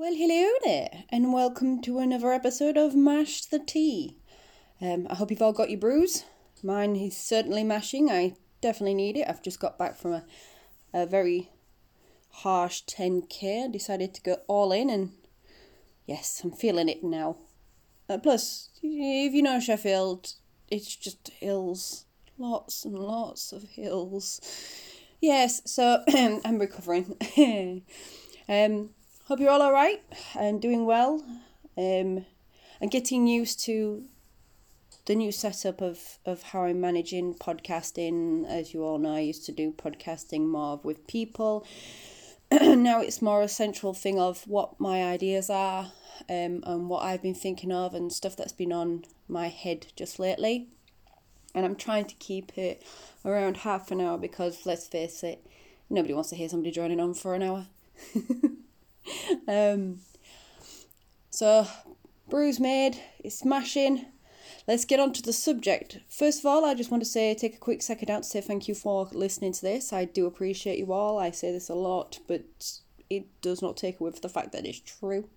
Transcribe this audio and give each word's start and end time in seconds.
Well, 0.00 0.14
hello 0.14 0.48
there, 0.62 1.06
and 1.08 1.32
welcome 1.32 1.82
to 1.82 1.98
another 1.98 2.32
episode 2.32 2.76
of 2.76 2.94
Mash 2.94 3.46
the 3.46 3.58
Tea. 3.58 4.16
Um, 4.80 5.08
I 5.10 5.16
hope 5.16 5.32
you've 5.32 5.42
all 5.42 5.52
got 5.52 5.70
your 5.70 5.80
brews. 5.80 6.22
Mine 6.62 6.94
is 6.94 7.16
certainly 7.16 7.64
mashing. 7.64 8.08
I 8.08 8.36
definitely 8.60 8.94
need 8.94 9.16
it. 9.16 9.26
I've 9.28 9.42
just 9.42 9.58
got 9.58 9.76
back 9.76 9.96
from 9.96 10.12
a, 10.12 10.24
a 10.94 11.04
very 11.04 11.50
harsh 12.30 12.84
10k. 12.84 13.64
I 13.64 13.68
decided 13.68 14.14
to 14.14 14.22
go 14.22 14.36
all 14.46 14.70
in, 14.70 14.88
and 14.88 15.14
yes, 16.06 16.42
I'm 16.44 16.52
feeling 16.52 16.88
it 16.88 17.02
now. 17.02 17.38
Uh, 18.08 18.18
plus, 18.18 18.68
if 18.80 19.34
you 19.34 19.42
know 19.42 19.58
Sheffield, 19.58 20.34
it's 20.68 20.94
just 20.94 21.26
hills. 21.40 22.04
Lots 22.38 22.84
and 22.84 22.96
lots 22.96 23.50
of 23.50 23.64
hills. 23.64 24.40
Yes, 25.20 25.60
so 25.64 26.04
I'm 26.14 26.60
recovering. 26.60 27.16
um, 28.48 28.90
hope 29.28 29.40
you're 29.40 29.50
all 29.50 29.60
alright 29.60 30.02
and 30.38 30.62
doing 30.62 30.86
well. 30.86 31.22
Um, 31.76 32.24
and 32.80 32.90
getting 32.90 33.26
used 33.26 33.60
to 33.66 34.04
the 35.04 35.14
new 35.14 35.30
setup 35.32 35.82
of, 35.82 36.18
of 36.24 36.42
how 36.42 36.64
I'm 36.64 36.80
managing 36.80 37.34
podcasting. 37.34 38.48
As 38.48 38.72
you 38.72 38.82
all 38.84 38.96
know, 38.96 39.12
I 39.12 39.20
used 39.20 39.44
to 39.44 39.52
do 39.52 39.70
podcasting 39.70 40.46
more 40.46 40.80
with 40.82 41.06
people. 41.06 41.66
now 42.50 43.02
it's 43.02 43.20
more 43.20 43.42
a 43.42 43.48
central 43.48 43.92
thing 43.92 44.18
of 44.18 44.48
what 44.48 44.80
my 44.80 45.04
ideas 45.04 45.50
are 45.50 45.92
um, 46.30 46.62
and 46.64 46.88
what 46.88 47.02
I've 47.02 47.22
been 47.22 47.34
thinking 47.34 47.70
of 47.70 47.92
and 47.92 48.10
stuff 48.10 48.34
that's 48.34 48.52
been 48.52 48.72
on 48.72 49.04
my 49.28 49.48
head 49.48 49.88
just 49.94 50.18
lately. 50.18 50.68
And 51.54 51.66
I'm 51.66 51.76
trying 51.76 52.06
to 52.06 52.14
keep 52.14 52.56
it 52.56 52.82
around 53.26 53.58
half 53.58 53.90
an 53.90 54.00
hour 54.00 54.16
because, 54.16 54.64
let's 54.64 54.86
face 54.86 55.22
it, 55.22 55.46
nobody 55.90 56.14
wants 56.14 56.30
to 56.30 56.36
hear 56.36 56.48
somebody 56.48 56.70
droning 56.70 56.98
on 56.98 57.12
for 57.12 57.34
an 57.34 57.42
hour. 57.42 57.66
um, 59.48 59.98
so, 61.30 61.66
brews 62.28 62.58
made, 62.58 63.00
it's 63.20 63.38
smashing. 63.38 64.06
Let's 64.66 64.84
get 64.84 65.00
on 65.00 65.12
to 65.14 65.22
the 65.22 65.32
subject. 65.32 66.00
First 66.08 66.40
of 66.40 66.46
all, 66.46 66.64
I 66.64 66.74
just 66.74 66.90
want 66.90 67.02
to 67.02 67.08
say, 67.08 67.34
take 67.34 67.54
a 67.54 67.58
quick 67.58 67.80
second 67.80 68.10
out 68.10 68.24
to 68.24 68.28
say 68.28 68.40
thank 68.40 68.68
you 68.68 68.74
for 68.74 69.08
listening 69.12 69.52
to 69.52 69.62
this. 69.62 69.92
I 69.92 70.04
do 70.04 70.26
appreciate 70.26 70.78
you 70.78 70.92
all. 70.92 71.18
I 71.18 71.30
say 71.30 71.52
this 71.52 71.68
a 71.68 71.74
lot, 71.74 72.18
but 72.26 72.42
it 73.08 73.26
does 73.40 73.62
not 73.62 73.76
take 73.76 74.00
away 74.00 74.10
from 74.10 74.20
the 74.20 74.28
fact 74.28 74.52
that 74.52 74.66
it's 74.66 74.80
true. 74.80 75.28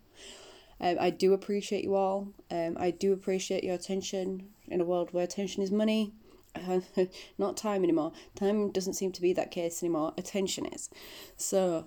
Um, 0.81 0.97
I 0.99 1.11
do 1.11 1.33
appreciate 1.33 1.83
you 1.83 1.95
all. 1.95 2.29
Um, 2.49 2.75
I 2.79 2.91
do 2.91 3.13
appreciate 3.13 3.63
your 3.63 3.75
attention 3.75 4.49
in 4.67 4.81
a 4.81 4.85
world 4.85 5.13
where 5.13 5.23
attention 5.23 5.61
is 5.63 5.71
money. 5.71 6.13
not 7.37 7.55
time 7.55 7.83
anymore. 7.83 8.11
Time 8.35 8.71
doesn't 8.71 8.95
seem 8.95 9.11
to 9.13 9.21
be 9.21 9.31
that 9.33 9.51
case 9.51 9.81
anymore. 9.81 10.13
Attention 10.17 10.65
is. 10.65 10.89
So, 11.37 11.85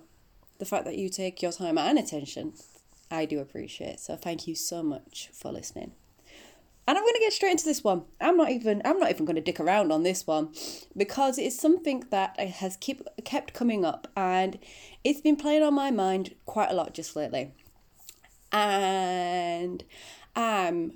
the 0.57 0.65
fact 0.65 0.85
that 0.85 0.97
you 0.97 1.09
take 1.09 1.41
your 1.41 1.51
time 1.51 1.77
and 1.77 1.97
attention, 1.97 2.53
I 3.11 3.25
do 3.25 3.39
appreciate. 3.39 3.99
So, 3.99 4.15
thank 4.15 4.47
you 4.47 4.55
so 4.55 4.83
much 4.83 5.29
for 5.33 5.51
listening. 5.51 5.91
And 6.87 6.97
I'm 6.97 7.03
going 7.03 7.15
to 7.15 7.19
get 7.19 7.33
straight 7.33 7.51
into 7.51 7.65
this 7.65 7.83
one. 7.83 8.03
I'm 8.21 8.37
not 8.37 8.51
even 8.51 8.81
I'm 8.85 8.99
not 8.99 9.09
even 9.09 9.25
going 9.25 9.37
to 9.37 9.41
dick 9.41 9.59
around 9.59 9.91
on 9.91 10.03
this 10.03 10.27
one 10.27 10.53
because 10.95 11.39
it's 11.39 11.59
something 11.59 12.03
that 12.11 12.39
has 12.39 12.77
keep 12.77 13.01
kept 13.23 13.53
coming 13.53 13.83
up 13.83 14.07
and 14.15 14.59
it's 15.03 15.21
been 15.21 15.35
playing 15.35 15.63
on 15.63 15.73
my 15.73 15.89
mind 15.89 16.35
quite 16.45 16.69
a 16.69 16.75
lot 16.75 16.93
just 16.93 17.15
lately. 17.15 17.53
And 18.51 19.83
um 20.35 20.93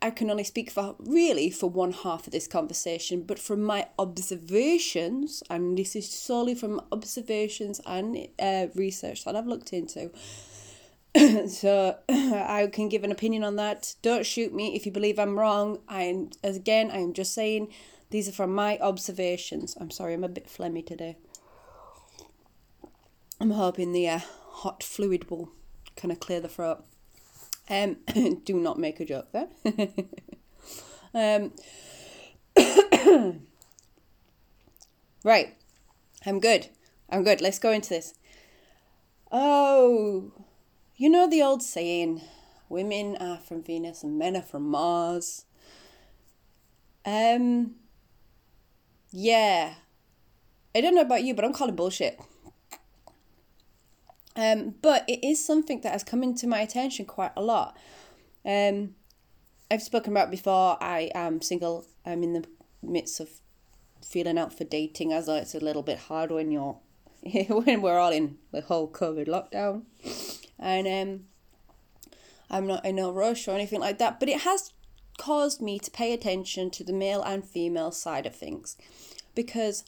I 0.00 0.10
can 0.10 0.30
only 0.30 0.44
speak 0.44 0.70
for 0.70 0.94
really 0.98 1.50
for 1.50 1.68
one 1.68 1.92
half 1.92 2.26
of 2.26 2.32
this 2.32 2.46
conversation, 2.46 3.22
but 3.22 3.38
from 3.38 3.62
my 3.62 3.88
observations, 3.98 5.42
and 5.50 5.76
this 5.76 5.96
is 5.96 6.08
solely 6.08 6.54
from 6.54 6.80
observations 6.92 7.80
and 7.84 8.28
uh, 8.38 8.68
research 8.74 9.24
that 9.24 9.34
I've 9.34 9.48
looked 9.48 9.72
into, 9.72 10.12
so 11.48 11.96
I 12.08 12.68
can 12.72 12.88
give 12.88 13.02
an 13.02 13.10
opinion 13.10 13.42
on 13.42 13.56
that. 13.56 13.94
Don't 14.02 14.24
shoot 14.24 14.54
me 14.54 14.76
if 14.76 14.86
you 14.86 14.92
believe 14.92 15.18
I'm 15.18 15.38
wrong. 15.38 15.78
I 15.88 16.28
as 16.44 16.56
again 16.56 16.90
I 16.92 16.98
am 16.98 17.12
just 17.12 17.34
saying 17.34 17.72
these 18.10 18.28
are 18.28 18.32
from 18.32 18.54
my 18.54 18.78
observations. 18.78 19.76
I'm 19.80 19.90
sorry, 19.90 20.14
I'm 20.14 20.24
a 20.24 20.28
bit 20.28 20.46
phlegmy 20.46 20.86
today. 20.86 21.16
I'm 23.40 23.50
hoping 23.50 23.92
the 23.92 24.08
uh, 24.08 24.20
hot 24.50 24.82
fluid 24.82 25.30
will 25.30 25.50
kind 25.96 26.12
of 26.12 26.20
clear 26.20 26.40
the 26.40 26.48
throat. 26.48 26.84
Um, 27.70 27.96
do 28.44 28.54
not 28.54 28.78
make 28.78 29.00
a 29.00 29.04
joke 29.04 29.28
there. 29.32 29.48
um, 31.14 31.52
right, 35.24 35.54
I'm 36.24 36.40
good. 36.40 36.68
I'm 37.10 37.24
good. 37.24 37.40
Let's 37.40 37.58
go 37.58 37.72
into 37.72 37.90
this. 37.90 38.14
Oh, 39.30 40.32
you 40.96 41.10
know 41.10 41.28
the 41.28 41.42
old 41.42 41.62
saying, 41.62 42.22
women 42.68 43.16
are 43.20 43.38
from 43.38 43.62
Venus 43.62 44.02
and 44.02 44.18
men 44.18 44.36
are 44.36 44.42
from 44.42 44.68
Mars. 44.68 45.44
Um, 47.04 47.76
yeah. 49.10 49.74
I 50.74 50.80
don't 50.80 50.94
know 50.94 51.02
about 51.02 51.24
you, 51.24 51.34
but 51.34 51.44
I'm 51.44 51.52
calling 51.52 51.76
bullshit. 51.76 52.18
Um, 54.38 54.76
but 54.80 55.04
it 55.08 55.26
is 55.26 55.44
something 55.44 55.80
that 55.82 55.92
has 55.92 56.04
come 56.04 56.22
into 56.22 56.46
my 56.46 56.60
attention 56.60 57.04
quite 57.04 57.32
a 57.36 57.42
lot. 57.42 57.76
Um, 58.46 58.94
I've 59.70 59.82
spoken 59.82 60.12
about 60.12 60.30
before. 60.30 60.78
I 60.80 61.10
am 61.14 61.42
single. 61.42 61.84
I'm 62.06 62.22
in 62.22 62.32
the 62.32 62.44
midst 62.82 63.20
of 63.20 63.28
feeling 64.02 64.38
out 64.38 64.56
for 64.56 64.64
dating, 64.64 65.12
as 65.12 65.26
though 65.26 65.34
it's 65.34 65.54
a 65.54 65.60
little 65.60 65.82
bit 65.82 65.98
hard 65.98 66.30
when 66.30 66.50
you're 66.50 66.78
when 67.48 67.82
we're 67.82 67.98
all 67.98 68.12
in 68.12 68.38
the 68.52 68.60
whole 68.60 68.88
COVID 68.88 69.26
lockdown 69.26 69.82
and 70.58 70.86
um, 70.86 71.24
I'm 72.50 72.66
not 72.66 72.84
in 72.84 72.98
a 72.98 73.10
rush 73.10 73.46
or 73.46 73.52
anything 73.52 73.80
like 73.80 73.98
that. 73.98 74.18
But 74.18 74.28
it 74.28 74.42
has 74.42 74.72
caused 75.18 75.60
me 75.60 75.78
to 75.78 75.90
pay 75.90 76.12
attention 76.12 76.70
to 76.70 76.84
the 76.84 76.92
male 76.92 77.22
and 77.22 77.44
female 77.44 77.92
side 77.92 78.26
of 78.26 78.34
things, 78.34 78.76
because 79.34 79.84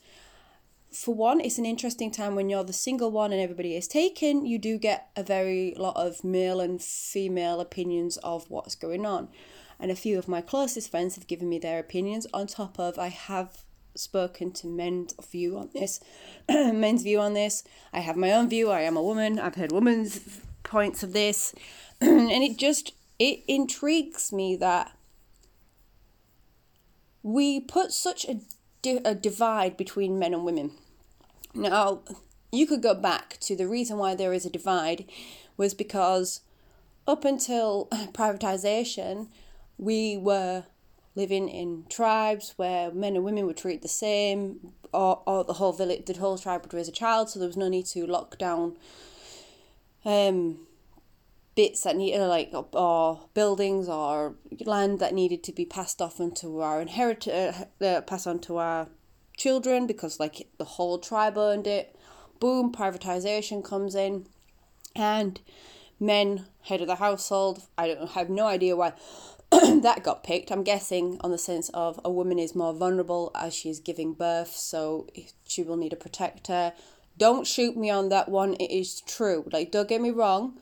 for 0.93 1.15
one, 1.15 1.41
it's 1.41 1.59
an 1.59 1.67
interesting 1.67 2.11
time 2.11 2.35
when 2.35 2.49
you're 2.49 2.65
the 2.65 2.73
single 2.73 3.11
one 3.11 3.33
and 3.33 3.41
everybody 3.41 3.77
is 3.77 3.87
taken. 3.87 4.45
You 4.45 4.59
do 4.59 4.79
get 4.79 5.11
a 5.17 5.23
very 5.23 5.75
lot 5.77 5.97
of 5.97 6.25
male 6.25 6.61
and 6.61 6.83
female 6.83 7.61
opinions 7.61 8.17
of 8.19 8.51
what's 8.51 8.75
going 8.75 9.07
on. 9.07 9.29
And 9.79 9.91
a 9.91 9.97
few 9.97 10.19
of 10.19 10.29
my 10.29 10.41
closest 10.41 10.91
friends 10.91 11.15
have 11.15 11.27
given 11.27 11.49
me 11.49 11.59
their 11.59 11.79
opinions. 11.79 12.27
On 12.35 12.47
top 12.47 12.79
of, 12.79 12.99
I 12.99 13.09
have 13.09 13.65
spoken 13.95 14.53
to 14.53 14.67
men's 14.67 15.15
view 15.31 15.59
on 15.59 15.71
this, 15.73 16.01
men's 16.49 17.03
view 17.03 17.21
on 17.21 17.35
this. 17.35 17.65
I 17.93 18.01
have 18.01 18.17
my 18.17 18.33
own 18.33 18.49
view. 18.49 18.71
I 18.71 18.83
am 18.83 18.97
a 18.97 19.03
woman. 19.03 19.39
I've 19.39 19.55
heard 19.55 19.73
women's 19.73 20.41
points 20.63 21.03
of 21.03 21.13
this 21.13 21.55
and 22.01 22.31
it 22.31 22.57
just 22.57 22.93
it 23.19 23.43
intrigues 23.47 24.33
me 24.33 24.57
that 24.57 24.97
we 27.23 27.61
put 27.61 27.93
such 27.93 28.25
a, 28.25 28.41
di- 28.83 29.01
a 29.05 29.15
divide 29.15 29.77
between 29.77 30.19
men 30.19 30.35
and 30.35 30.45
women. 30.45 30.73
Now 31.55 32.01
you 32.53 32.67
could 32.67 32.83
go 32.83 32.95
back 32.95 33.39
to 33.41 33.57
the 33.57 33.69
reason 33.69 33.99
why 33.99 34.15
there 34.15 34.33
is 34.33 34.45
a 34.45 34.51
divide 34.51 35.05
was 35.57 35.75
because 35.75 36.41
up 37.07 37.25
until 37.25 37.89
privatization 38.13 39.29
we 39.79 40.17
were 40.17 40.65
living 41.15 41.49
in 41.49 41.85
tribes 41.89 42.55
where 42.57 42.91
men 42.93 43.17
and 43.17 43.25
women 43.25 43.47
were 43.47 43.55
treated 43.55 43.83
the 43.83 43.89
same. 43.89 44.73
Or, 44.93 45.23
or 45.25 45.45
the 45.45 45.53
whole 45.53 45.73
village 45.73 46.07
the 46.07 46.15
whole 46.15 46.37
tribe 46.37 46.63
would 46.63 46.75
raise 46.75 46.89
a 46.89 46.93
child 46.93 47.31
so 47.31 47.39
there 47.39 47.47
was 47.47 47.57
no 47.57 47.69
need 47.69 47.87
to 47.87 48.05
lock 48.09 48.37
down 48.39 48.77
um, 50.05 50.67
bits 51.55 51.83
that 51.83 51.97
needed 51.97 52.27
like 52.27 52.51
or 52.73 53.29
buildings 53.35 53.89
or 53.89 54.37
land 54.65 54.99
that 55.01 55.15
needed 55.15 55.43
to 55.45 55.53
be 55.53 55.65
passed 55.65 56.01
off 56.01 56.21
into 56.21 56.61
our 56.61 56.81
inheritance, 56.81 57.65
uh, 57.81 57.85
uh, 57.85 58.01
pass 58.03 58.27
on 58.27 58.39
to 58.41 58.57
our 58.57 58.89
children 59.37 59.87
because 59.87 60.21
like 60.21 60.49
the 60.59 60.65
whole 60.65 60.99
tribe 60.99 61.37
owned 61.37 61.67
it. 61.67 61.97
Boom, 62.39 62.73
privatization 62.73 63.63
comes 63.63 63.95
in, 63.95 64.27
and 64.97 65.41
men 65.99 66.47
head 66.63 66.81
of 66.81 66.87
the 66.87 66.97
household. 66.97 67.63
I 67.77 67.89
don't 67.89 68.11
have 68.11 68.31
no 68.31 68.47
idea 68.47 68.77
why 68.77 68.95
that 69.51 70.03
got 70.03 70.25
picked. 70.25 70.51
I'm 70.51 70.63
guessing 70.63 71.19
on 71.21 71.31
the 71.31 71.39
sense 71.39 71.69
of 71.71 72.01
a 72.05 72.11
woman 72.11 72.39
is 72.39 72.55
more 72.55 72.73
vulnerable 72.73 73.31
as 73.35 73.55
she 73.55 73.69
is 73.69 73.81
giving 73.81 74.15
birth, 74.15 74.55
so 74.55 75.09
she 75.47 75.63
will 75.63 75.77
need 75.77 75.93
a 75.93 75.97
protector. 75.97 76.73
Don't 77.19 77.47
shoot 77.47 77.77
me 77.77 77.91
on 77.91 78.09
that 78.09 78.29
one. 78.29 78.55
It 78.55 78.71
is 78.71 79.01
true. 79.03 79.45
Like, 79.53 79.71
don't 79.71 79.89
get 79.89 80.01
me 80.01 80.11
wrong. 80.11 80.59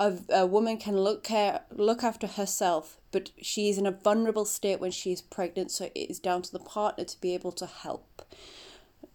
A, 0.00 0.16
a 0.30 0.46
woman 0.46 0.78
can 0.78 0.96
look 0.96 1.22
care 1.22 1.60
look 1.70 2.02
after 2.02 2.26
herself, 2.26 2.98
but 3.12 3.30
she 3.40 3.68
is 3.68 3.76
in 3.76 3.86
a 3.86 3.90
vulnerable 3.90 4.46
state 4.46 4.80
when 4.80 4.90
she 4.90 5.12
is 5.12 5.20
pregnant. 5.20 5.70
So 5.70 5.90
it 5.94 6.10
is 6.10 6.18
down 6.18 6.42
to 6.42 6.52
the 6.52 6.58
partner 6.58 7.04
to 7.04 7.20
be 7.20 7.34
able 7.34 7.52
to 7.52 7.66
help. 7.66 8.22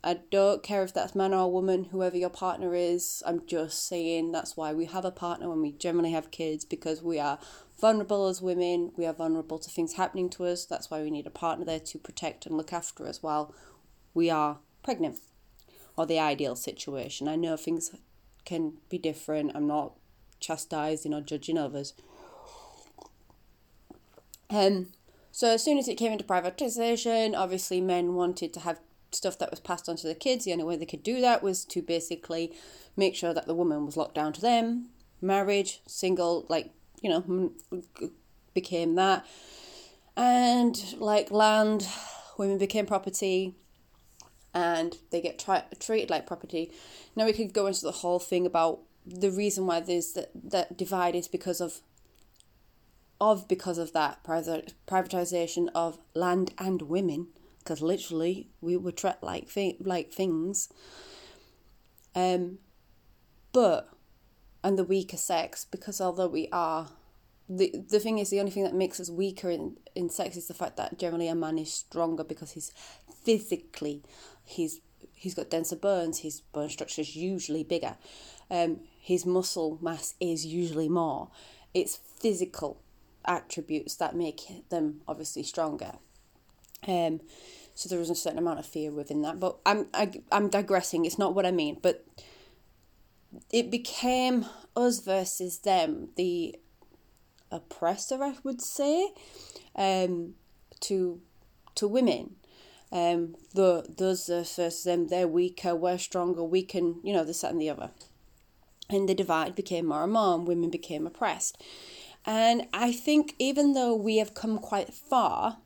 I 0.04 0.20
don't 0.30 0.62
care 0.62 0.84
if 0.84 0.94
that's 0.94 1.16
man 1.16 1.34
or 1.34 1.52
woman, 1.52 1.86
whoever 1.86 2.16
your 2.16 2.30
partner 2.30 2.76
is. 2.76 3.24
I'm 3.26 3.48
just 3.48 3.88
saying 3.88 4.32
that's 4.32 4.56
why 4.56 4.72
we 4.72 4.86
have 4.86 5.04
a 5.04 5.10
partner 5.10 5.50
when 5.50 5.64
we 5.64 5.72
generally 5.72 6.12
have 6.12 6.30
kids 6.30 6.64
because 6.64 7.02
we 7.02 7.18
are 7.18 7.40
vulnerable 7.82 8.28
as 8.28 8.40
women. 8.40 8.92
We 8.96 9.08
are 9.08 9.14
vulnerable 9.14 9.58
to 9.58 9.70
things 9.72 9.94
happening 9.94 10.30
to 10.32 10.46
us. 10.46 10.66
That's 10.66 10.92
why 10.92 11.02
we 11.02 11.10
need 11.10 11.26
a 11.26 11.32
partner 11.32 11.66
there 11.66 11.80
to 11.80 11.98
protect 11.98 12.46
and 12.46 12.56
look 12.56 12.72
after 12.72 13.08
us 13.08 13.24
while 13.24 13.52
we 14.14 14.30
are 14.30 14.60
pregnant 14.84 15.18
or 15.98 16.06
the 16.06 16.20
ideal 16.20 16.56
situation. 16.56 17.28
I 17.28 17.36
know 17.36 17.58
things 17.58 17.90
can 18.46 18.74
be 18.90 19.00
different. 19.00 19.54
I'm 19.56 19.66
not 19.66 19.94
chastising 20.46 21.14
or 21.14 21.22
judging 21.22 21.58
others. 21.58 21.94
Um, 24.50 24.88
so 25.32 25.50
as 25.50 25.64
soon 25.64 25.78
as 25.78 25.88
it 25.88 25.96
came 25.96 26.12
into 26.12 26.24
privatization, 26.24 27.36
obviously 27.36 27.82
men 27.82 28.14
wanted 28.14 28.54
to 28.54 28.60
have 28.62 28.80
stuff 29.12 29.40
that 29.40 29.52
was 29.52 29.60
passed 29.60 29.90
on 29.90 29.96
to 29.98 30.08
the 30.08 30.16
kids. 30.16 30.46
The 30.46 30.52
only 30.52 30.64
way 30.64 30.76
they 30.76 30.86
could 30.86 31.04
do 31.04 31.22
that 31.22 31.42
was 31.42 31.66
to 31.66 31.82
basically 31.82 32.54
make 32.96 33.16
sure 33.16 33.34
that 33.34 33.48
the 33.48 33.56
woman 33.56 33.86
was 33.86 33.98
locked 33.98 34.16
down 34.16 34.34
to 34.34 34.42
them. 34.42 34.90
Marriage, 35.22 35.82
single, 35.88 36.46
like 36.50 36.72
you 37.02 37.10
know, 37.10 37.52
became 38.54 38.96
that, 38.96 39.26
and 40.16 40.96
like 40.98 41.32
land, 41.32 41.88
women 42.38 42.58
became 42.58 42.86
property, 42.86 43.56
and 44.54 44.98
they 45.12 45.22
get 45.22 45.44
treated 45.80 46.10
like 46.10 46.28
property. 46.28 46.72
Now 47.16 47.26
we 47.26 47.34
could 47.34 47.54
go 47.54 47.68
into 47.68 47.82
the 47.82 47.92
whole 47.92 48.20
thing 48.20 48.46
about 48.46 48.80
the 49.06 49.32
reason 49.32 49.66
why 49.68 49.80
there's 49.80 50.14
that, 50.14 50.32
that 50.34 50.78
divide 50.78 51.16
is 51.16 51.28
because 51.28 51.62
of 51.62 51.82
of 53.22 53.48
because 53.48 53.78
of 53.78 53.94
that 53.94 54.24
privatization 54.24 55.70
of 55.74 56.00
land 56.14 56.54
and 56.58 56.84
women. 56.84 57.28
Because 57.60 57.82
literally 57.82 58.50
we 58.62 58.78
were 58.78 58.92
treated 58.92 59.24
like 59.24 59.48
thi- 59.48 59.78
like 59.80 60.12
things. 60.12 60.70
Um 62.14 62.60
but 63.52 63.90
and 64.64 64.78
the 64.78 64.84
weaker 64.84 65.18
sex 65.18 65.66
because 65.70 66.02
although 66.02 66.28
we 66.28 66.50
are 66.52 66.90
the 67.48 67.74
the 67.90 68.00
thing 68.00 68.18
is 68.18 68.30
the 68.30 68.40
only 68.40 68.52
thing 68.52 68.64
that 68.64 68.74
makes 68.74 69.00
us 69.00 69.10
weaker 69.10 69.50
in, 69.50 69.78
in 69.96 70.10
sex 70.10 70.36
is 70.36 70.48
the 70.48 70.54
fact 70.54 70.78
that 70.78 70.98
generally 70.98 71.28
a 71.28 71.36
man 71.36 71.58
is 71.58 71.72
stronger 71.72 72.24
because 72.24 72.52
he's 72.52 72.72
physically 73.24 74.04
he's 74.44 74.82
he's 75.14 75.36
got 75.36 75.50
denser 75.50 75.76
bones 75.76 76.20
his 76.20 76.42
bone 76.42 76.70
structure 76.70 77.02
is 77.02 77.16
usually 77.16 77.64
bigger. 77.64 77.96
Um 78.50 78.82
his 79.06 79.26
muscle 79.26 79.78
mass 79.82 80.16
is 80.20 80.46
usually 80.46 80.90
more 80.90 81.30
it's 81.74 81.96
physical 81.96 82.82
attributes 83.26 83.96
that 83.96 84.16
make 84.16 84.70
them 84.70 85.02
obviously 85.08 85.44
stronger 85.44 85.94
um 86.88 87.20
so 87.74 87.90
there 87.90 88.00
is 88.00 88.10
a 88.10 88.16
certain 88.16 88.40
amount 88.40 88.60
of 88.60 88.66
fear 88.66 88.92
within 88.92 89.22
that 89.22 89.40
but 89.40 89.58
i'm 89.66 89.88
I, 89.94 90.12
i'm 90.32 90.50
digressing 90.50 91.06
it's 91.06 91.20
not 91.20 91.36
what 91.36 91.46
i 91.46 91.52
mean 91.52 91.78
but 91.82 92.06
it 93.52 93.70
became 93.70 94.46
us 94.76 95.00
versus 95.00 95.60
them 95.60 96.10
the 96.16 96.56
oppressor, 97.52 98.24
I 98.24 98.36
would 98.44 98.62
say, 98.62 99.14
um, 99.76 100.36
to 100.82 101.22
to 101.76 101.88
women. 101.88 102.36
Um, 102.92 103.36
the 103.54 103.86
those 103.98 104.28
versus 104.28 104.84
them, 104.84 105.08
they're 105.08 105.28
weaker, 105.28 105.76
we're 105.76 105.98
stronger, 105.98 106.44
we 106.44 106.64
can, 106.64 107.00
you 107.04 107.14
know, 107.14 107.24
this, 107.24 107.42
that, 107.42 107.52
and 107.52 107.60
the 107.60 107.70
other. 107.70 107.92
And 108.90 109.10
the 109.10 109.16
divide 109.16 109.56
became 109.56 109.88
more 109.88 110.04
and 110.04 110.14
more, 110.14 110.36
and 110.36 110.48
women 110.48 110.70
became 110.70 111.08
oppressed. 111.08 111.62
And 112.26 112.68
I 112.74 112.92
think 112.92 113.36
even 113.40 113.74
though 113.74 113.96
we 113.96 114.18
have 114.18 114.34
come 114.34 114.58
quite 114.60 114.94
far, 114.94 115.58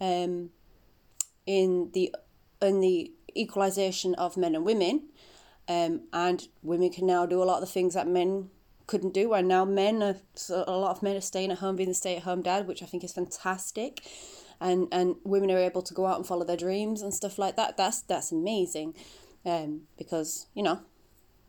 um, 0.00 0.50
in 1.46 1.90
the 1.92 2.14
in 2.60 2.80
the 2.80 3.12
equalization 3.36 4.14
of 4.16 4.36
men 4.36 4.54
and 4.54 4.64
women, 4.64 5.08
um, 5.68 6.02
and 6.12 6.48
women 6.62 6.90
can 6.90 7.06
now 7.06 7.26
do 7.26 7.42
a 7.42 7.44
lot 7.44 7.56
of 7.56 7.60
the 7.60 7.72
things 7.72 7.94
that 7.94 8.06
men 8.06 8.50
couldn't 8.86 9.14
do. 9.14 9.32
And 9.32 9.48
now 9.48 9.64
men 9.64 10.02
are 10.02 10.16
so 10.34 10.64
a 10.66 10.76
lot 10.76 10.96
of 10.96 11.02
men 11.02 11.16
are 11.16 11.20
staying 11.20 11.50
at 11.50 11.58
home, 11.58 11.76
being 11.76 11.88
the 11.88 11.94
stay 11.94 12.16
at 12.16 12.22
home 12.22 12.42
dad, 12.42 12.66
which 12.66 12.82
I 12.82 12.86
think 12.86 13.04
is 13.04 13.12
fantastic. 13.12 14.02
And 14.60 14.88
and 14.92 15.16
women 15.24 15.50
are 15.50 15.58
able 15.58 15.82
to 15.82 15.94
go 15.94 16.06
out 16.06 16.16
and 16.16 16.26
follow 16.26 16.44
their 16.44 16.56
dreams 16.56 17.02
and 17.02 17.12
stuff 17.12 17.38
like 17.38 17.56
that. 17.56 17.76
That's 17.76 18.02
that's 18.02 18.30
amazing, 18.30 18.94
um, 19.44 19.82
because 19.96 20.46
you 20.54 20.62
know, 20.62 20.80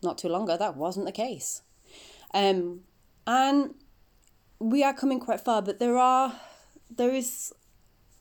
not 0.03 0.17
too 0.17 0.29
long 0.29 0.43
ago 0.43 0.57
that 0.57 0.75
wasn't 0.75 1.05
the 1.05 1.11
case, 1.11 1.61
um, 2.33 2.81
and 3.25 3.75
we 4.59 4.83
are 4.83 4.93
coming 4.93 5.19
quite 5.19 5.41
far. 5.41 5.61
But 5.61 5.79
there 5.79 5.97
are 5.97 6.39
there 6.89 7.13
is, 7.13 7.53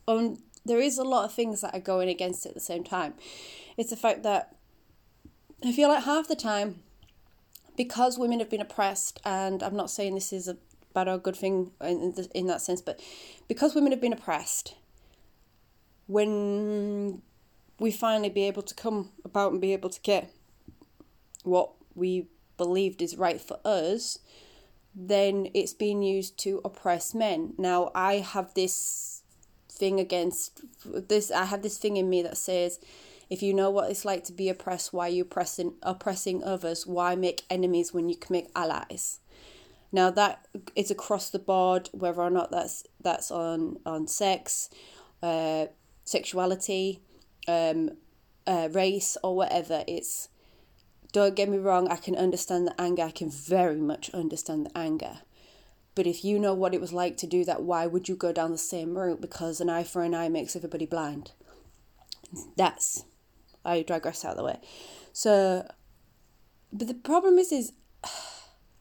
um, 0.07 0.37
there 0.65 0.79
is 0.79 0.97
a 0.97 1.03
lot 1.03 1.25
of 1.25 1.33
things 1.33 1.61
that 1.61 1.73
are 1.73 1.79
going 1.79 2.09
against 2.09 2.45
it 2.45 2.49
at 2.49 2.55
the 2.55 2.61
same 2.61 2.83
time. 2.83 3.13
It's 3.77 3.89
the 3.89 3.95
fact 3.95 4.23
that 4.23 4.55
I 5.63 5.71
feel 5.71 5.89
like 5.89 6.03
half 6.03 6.27
the 6.27 6.35
time 6.35 6.83
because 7.75 8.19
women 8.19 8.39
have 8.39 8.49
been 8.49 8.61
oppressed, 8.61 9.19
and 9.25 9.63
I'm 9.63 9.75
not 9.75 9.89
saying 9.89 10.13
this 10.13 10.31
is 10.33 10.47
a 10.47 10.57
bad 10.93 11.07
or 11.07 11.17
good 11.17 11.35
thing 11.35 11.71
in, 11.81 12.13
in 12.35 12.47
that 12.47 12.61
sense, 12.61 12.81
but 12.81 12.99
because 13.47 13.73
women 13.73 13.91
have 13.91 14.01
been 14.01 14.13
oppressed, 14.13 14.75
when 16.07 17.21
we 17.79 17.91
finally 17.91 18.29
be 18.29 18.43
able 18.43 18.61
to 18.61 18.75
come 18.75 19.11
about 19.25 19.51
and 19.51 19.61
be 19.61 19.73
able 19.73 19.89
to 19.89 19.99
get 20.01 20.31
what 21.43 21.71
we 21.95 22.27
believed 22.57 23.01
is 23.01 23.17
right 23.17 23.39
for 23.39 23.59
us, 23.63 24.19
then 24.95 25.47
it's 25.53 25.73
being 25.73 26.03
used 26.03 26.37
to 26.39 26.61
oppress 26.63 27.13
men. 27.13 27.53
Now, 27.57 27.91
I 27.95 28.15
have 28.15 28.53
this 28.53 29.23
thing 29.69 29.99
against 29.99 30.61
this, 30.85 31.31
I 31.31 31.45
have 31.45 31.61
this 31.61 31.77
thing 31.77 31.97
in 31.97 32.09
me 32.09 32.21
that 32.21 32.37
says, 32.37 32.79
if 33.29 33.41
you 33.41 33.53
know 33.53 33.71
what 33.71 33.89
it's 33.89 34.05
like 34.05 34.23
to 34.25 34.33
be 34.33 34.49
oppressed, 34.49 34.93
why 34.93 35.07
are 35.07 35.11
you 35.11 35.23
oppressing, 35.23 35.73
oppressing 35.81 36.43
others? 36.43 36.85
Why 36.85 37.15
make 37.15 37.43
enemies 37.49 37.93
when 37.93 38.09
you 38.09 38.15
can 38.15 38.33
make 38.33 38.49
allies? 38.55 39.19
Now 39.91 40.09
that 40.11 40.47
is 40.75 40.89
across 40.89 41.29
the 41.29 41.39
board, 41.39 41.89
whether 41.93 42.21
or 42.21 42.31
not 42.31 42.49
that's 42.49 42.83
that's 42.99 43.29
on 43.29 43.77
on 43.85 44.07
sex, 44.07 44.69
uh, 45.21 45.67
sexuality, 46.03 47.01
um, 47.47 47.91
uh, 48.47 48.69
race 48.71 49.17
or 49.23 49.35
whatever. 49.35 49.83
It's 49.87 50.29
don't 51.13 51.35
get 51.35 51.47
me 51.47 51.57
wrong. 51.57 51.87
I 51.87 51.95
can 51.95 52.15
understand 52.15 52.67
the 52.67 52.79
anger. 52.81 53.03
I 53.03 53.11
can 53.11 53.29
very 53.29 53.79
much 53.79 54.09
understand 54.13 54.65
the 54.65 54.77
anger. 54.77 55.19
But 55.95 56.07
if 56.07 56.25
you 56.25 56.39
know 56.39 56.53
what 56.53 56.73
it 56.73 56.81
was 56.81 56.91
like 56.91 57.17
to 57.17 57.27
do 57.27 57.45
that, 57.45 57.63
why 57.63 57.85
would 57.85 58.09
you 58.09 58.15
go 58.15 58.33
down 58.33 58.51
the 58.51 58.57
same 58.57 58.97
route? 58.97 59.21
Because 59.21 59.61
an 59.61 59.69
eye 59.69 59.83
for 59.83 60.03
an 60.03 60.15
eye 60.15 60.27
makes 60.27 60.55
everybody 60.55 60.87
blind. 60.87 61.31
That's 62.57 63.05
I 63.63 63.83
digress 63.83 64.25
out 64.25 64.31
of 64.31 64.37
the 64.37 64.43
way. 64.43 64.59
So, 65.13 65.67
but 66.71 66.87
the 66.87 66.93
problem 66.93 67.37
is, 67.37 67.51
is 67.51 67.73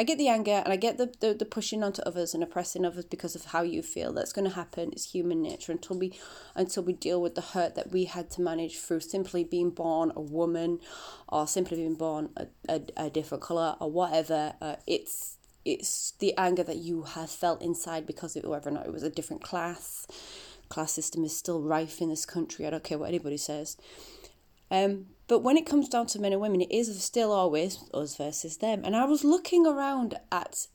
I 0.02 0.04
get 0.04 0.19
the 0.19 0.26
anger 0.26 0.60
and 0.64 0.72
I 0.72 0.75
get 0.75 0.99
the, 0.99 1.14
the, 1.20 1.32
the 1.32 1.44
pushing 1.44 1.84
onto 1.84 2.02
others 2.02 2.34
and 2.34 2.43
oppressing 2.43 2.84
others 2.84 3.04
because 3.04 3.37
of 3.37 3.44
how 3.44 3.62
you 3.62 3.82
feel. 3.82 4.12
That's 4.12 4.32
going 4.32 4.49
to 4.49 4.56
happen. 4.56 4.90
It's 4.90 5.12
human 5.12 5.40
nature 5.40 5.70
until 5.70 5.96
we 5.96 6.19
until 6.56 6.82
we 6.82 6.93
deal 6.93 7.22
with 7.22 7.37
the 7.37 7.40
hurt 7.40 7.76
that 7.76 7.93
we 7.93 8.06
had 8.06 8.28
to 8.32 8.40
manage 8.40 8.81
through 8.81 8.99
simply 8.99 9.44
being 9.44 9.70
born 9.70 10.10
a 10.16 10.20
woman, 10.20 10.81
or 11.28 11.46
simply 11.46 11.76
being 11.76 11.94
born 11.94 12.31
a, 12.37 12.49
a, 12.69 12.82
a 12.96 13.10
different 13.10 13.44
color 13.44 13.76
or 13.78 13.93
whatever. 13.93 14.54
Uh, 14.60 14.75
it's 14.88 15.37
it's 15.64 16.14
the 16.19 16.37
anger 16.37 16.64
that 16.64 16.78
you 16.78 17.04
have 17.04 17.30
felt 17.30 17.62
inside 17.62 18.04
because 18.04 18.35
of 18.35 18.42
whether 18.42 18.71
or 18.71 18.73
not 18.73 18.87
it 18.87 18.92
was 18.92 19.04
a 19.04 19.09
different 19.11 19.44
class. 19.44 20.09
Class 20.68 20.90
system 20.90 21.23
is 21.23 21.37
still 21.37 21.62
rife 21.62 22.00
in 22.00 22.09
this 22.09 22.26
country. 22.26 22.66
I 22.66 22.71
don't 22.71 22.82
care 22.82 22.99
what 22.99 23.09
anybody 23.09 23.37
says. 23.37 23.76
Um, 24.73 25.07
but 25.29 25.41
when 25.41 25.59
it 25.59 25.67
comes 25.67 25.88
down 25.88 26.07
to 26.07 26.19
men 26.19 26.33
and 26.33 26.41
women, 26.41 26.62
it 26.62 26.73
is 26.75 27.05
still 27.05 27.31
always 27.31 27.79
us 27.93 28.17
versus 28.17 28.57
them. 28.57 28.83
And 28.85 28.97
I 28.97 29.05
was 29.05 29.23
looking 29.23 29.67
around 29.67 30.19
at 30.33 30.67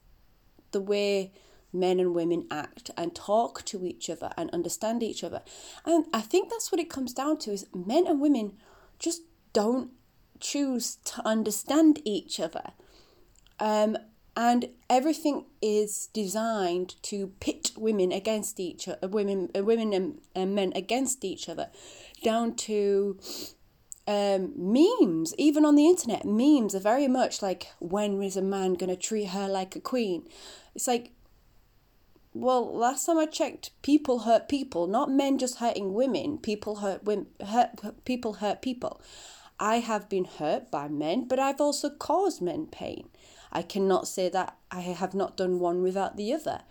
the 0.71 0.79
way 0.79 1.33
men 1.73 1.99
and 1.99 2.13
women 2.13 2.47
act 2.51 2.91
and 2.95 3.15
talk 3.15 3.65
to 3.65 3.85
each 3.85 4.09
other 4.09 4.31
and 4.37 4.51
understand 4.51 5.01
each 5.01 5.23
other. 5.23 5.41
And 5.83 6.05
I 6.13 6.21
think 6.21 6.49
that's 6.49 6.71
what 6.71 6.79
it 6.79 6.89
comes 6.89 7.13
down 7.13 7.39
to 7.39 7.51
is 7.51 7.65
men 7.73 8.05
and 8.07 8.21
women 8.21 8.53
just 8.99 9.23
don't 9.51 9.91
choose 10.39 10.97
to 11.05 11.27
understand 11.27 11.99
each 12.05 12.39
other. 12.39 12.71
Um, 13.59 13.97
and 14.35 14.69
everything 14.87 15.45
is 15.63 16.09
designed 16.13 17.01
to 17.01 17.33
pit 17.39 17.71
women 17.75 18.11
against 18.11 18.59
each 18.59 18.87
other, 18.87 19.07
women, 19.07 19.49
women 19.55 19.93
and, 19.93 20.21
and 20.35 20.53
men 20.53 20.73
against 20.75 21.25
each 21.25 21.49
other, 21.49 21.69
down 22.23 22.55
to 22.55 23.17
um, 24.07 24.53
memes, 24.55 25.35
even 25.37 25.65
on 25.65 25.75
the 25.75 25.87
internet, 25.87 26.25
memes 26.25 26.73
are 26.73 26.79
very 26.79 27.07
much 27.07 27.41
like, 27.41 27.67
when 27.79 28.23
is 28.23 28.37
a 28.37 28.41
man 28.41 28.75
going 28.75 28.89
to 28.89 28.95
treat 28.95 29.29
her 29.29 29.47
like 29.47 29.75
a 29.75 29.81
queen? 29.81 30.27
It's 30.73 30.87
like, 30.87 31.11
well, 32.33 32.73
last 32.73 33.05
time 33.05 33.17
I 33.17 33.25
checked, 33.25 33.71
people 33.81 34.19
hurt 34.19 34.47
people, 34.47 34.87
not 34.87 35.11
men 35.11 35.37
just 35.37 35.57
hurting 35.57 35.93
women. 35.93 36.37
People 36.37 36.77
hurt 36.77 37.03
women, 37.03 37.27
hurt 37.45 38.05
people 38.05 38.33
hurt 38.33 38.61
people. 38.61 39.01
I 39.59 39.79
have 39.79 40.07
been 40.07 40.25
hurt 40.25 40.69
by 40.69 40.87
men, 40.87 41.27
but 41.27 41.39
I've 41.39 41.59
also 41.59 41.89
caused 41.89 42.41
men 42.41 42.67
pain. 42.67 43.09
I 43.51 43.63
cannot 43.63 44.07
say 44.07 44.29
that 44.29 44.55
I 44.71 44.81
have 44.81 45.15
not 45.15 45.35
done 45.35 45.59
one 45.59 45.81
without 45.81 46.15
the 46.15 46.31
other. 46.33 46.61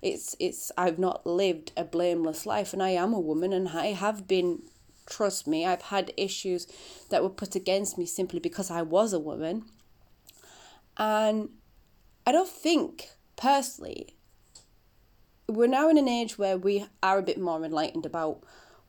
It's 0.00 0.36
it's 0.38 0.70
I've 0.78 0.98
not 0.98 1.26
lived 1.26 1.72
a 1.76 1.84
blameless 1.84 2.46
life 2.46 2.72
and 2.72 2.82
I 2.82 2.90
am 2.90 3.12
a 3.12 3.20
woman 3.20 3.52
and 3.52 3.70
I 3.70 3.86
have 3.86 4.28
been 4.28 4.62
Trust 5.06 5.46
me, 5.46 5.64
I've 5.64 5.82
had 5.82 6.12
issues 6.16 6.66
that 7.10 7.22
were 7.22 7.30
put 7.30 7.54
against 7.54 7.96
me 7.96 8.06
simply 8.06 8.40
because 8.40 8.70
I 8.70 8.82
was 8.82 9.12
a 9.12 9.20
woman. 9.20 9.64
And 10.96 11.50
I 12.26 12.32
don't 12.32 12.48
think, 12.48 13.10
personally, 13.36 14.16
we're 15.48 15.68
now 15.68 15.88
in 15.88 15.98
an 15.98 16.08
age 16.08 16.38
where 16.38 16.58
we 16.58 16.86
are 17.02 17.18
a 17.18 17.22
bit 17.22 17.38
more 17.40 17.64
enlightened 17.64 18.04
about 18.04 18.42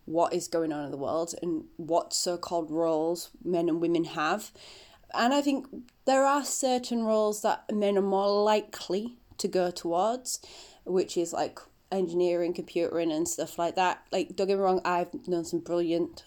what 0.05 0.33
is 0.33 0.47
going 0.47 0.71
on 0.71 0.85
in 0.85 0.91
the 0.91 0.97
world 0.97 1.35
and 1.41 1.65
what 1.75 2.13
so 2.13 2.37
called 2.37 2.71
roles 2.71 3.29
men 3.43 3.67
and 3.67 3.81
women 3.81 4.05
have. 4.05 4.51
and 5.13 5.33
I 5.33 5.41
think 5.41 5.67
there 6.05 6.25
are 6.25 6.43
certain 6.43 7.03
roles 7.03 7.41
that 7.41 7.65
men 7.71 7.97
are 7.97 8.01
more 8.01 8.43
likely 8.43 9.17
to 9.37 9.47
go 9.47 9.71
towards, 9.71 10.39
which 10.85 11.17
is 11.17 11.33
like 11.33 11.59
engineering, 11.91 12.53
computering, 12.53 13.11
and 13.13 13.27
stuff 13.27 13.57
like 13.57 13.75
that. 13.75 14.03
Like, 14.11 14.35
don't 14.35 14.47
get 14.47 14.57
me 14.57 14.63
wrong, 14.63 14.81
I've 14.83 15.27
known 15.27 15.45
some 15.45 15.59
brilliant, 15.59 16.25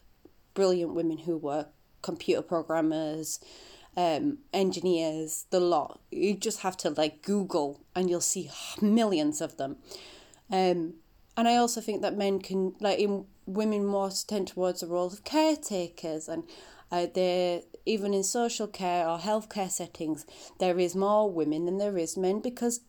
brilliant 0.55 0.95
women 0.95 1.19
who 1.19 1.37
were 1.37 1.67
computer 2.03 2.43
programmers, 2.43 3.41
um, 3.97 4.39
engineers, 4.53 5.47
the 5.51 5.61
lot. 5.61 6.01
You 6.11 6.35
just 6.35 6.61
have 6.61 6.77
to 6.79 6.91
like 6.91 7.23
Google 7.23 7.81
and 7.95 8.09
you'll 8.09 8.21
see 8.21 8.51
millions 8.81 9.41
of 9.41 9.57
them. 9.57 9.77
Um, 10.51 10.95
and 11.37 11.49
I 11.49 11.57
also 11.57 11.81
think 11.81 12.03
that 12.03 12.17
men 12.17 12.41
can, 12.41 12.75
like, 12.81 12.99
in 12.99 13.27
women 13.47 13.85
more 13.85 14.11
tend 14.11 14.49
towards 14.49 14.81
the 14.81 14.87
role 14.87 15.07
of 15.07 15.25
caretakers 15.25 16.29
and 16.29 16.45
uh, 16.93 17.07
they're 17.13 17.63
even 17.87 18.13
in 18.13 18.23
social 18.23 18.67
care 18.67 19.09
or 19.09 19.19
healthcare 19.19 19.71
settings, 19.71 20.27
there 20.59 20.79
is 20.79 20.95
more 20.95 21.31
women 21.31 21.65
than 21.65 21.79
there 21.79 21.97
is 21.97 22.17
men 22.17 22.41
because 22.41 22.81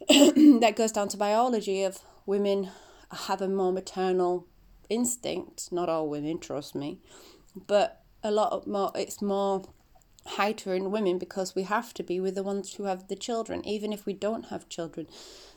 that 0.08 0.74
goes 0.76 0.92
down 0.92 1.08
to 1.08 1.16
biology 1.16 1.82
of 1.82 2.00
women 2.26 2.70
have 3.10 3.40
a 3.40 3.48
more 3.48 3.72
maternal 3.72 4.46
instinct. 4.88 5.70
Not 5.72 5.88
all 5.88 6.08
women, 6.08 6.38
trust 6.38 6.74
me, 6.74 6.98
but 7.54 8.02
a 8.22 8.30
lot 8.30 8.66
more. 8.66 8.92
It's 8.94 9.20
more 9.20 9.64
heightened 10.26 10.76
in 10.76 10.90
women 10.90 11.18
because 11.18 11.54
we 11.54 11.62
have 11.64 11.94
to 11.94 12.02
be 12.02 12.20
with 12.20 12.34
the 12.34 12.42
ones 12.42 12.74
who 12.74 12.84
have 12.84 13.08
the 13.08 13.16
children, 13.16 13.66
even 13.66 13.92
if 13.92 14.06
we 14.06 14.12
don't 14.12 14.46
have 14.46 14.68
children. 14.68 15.06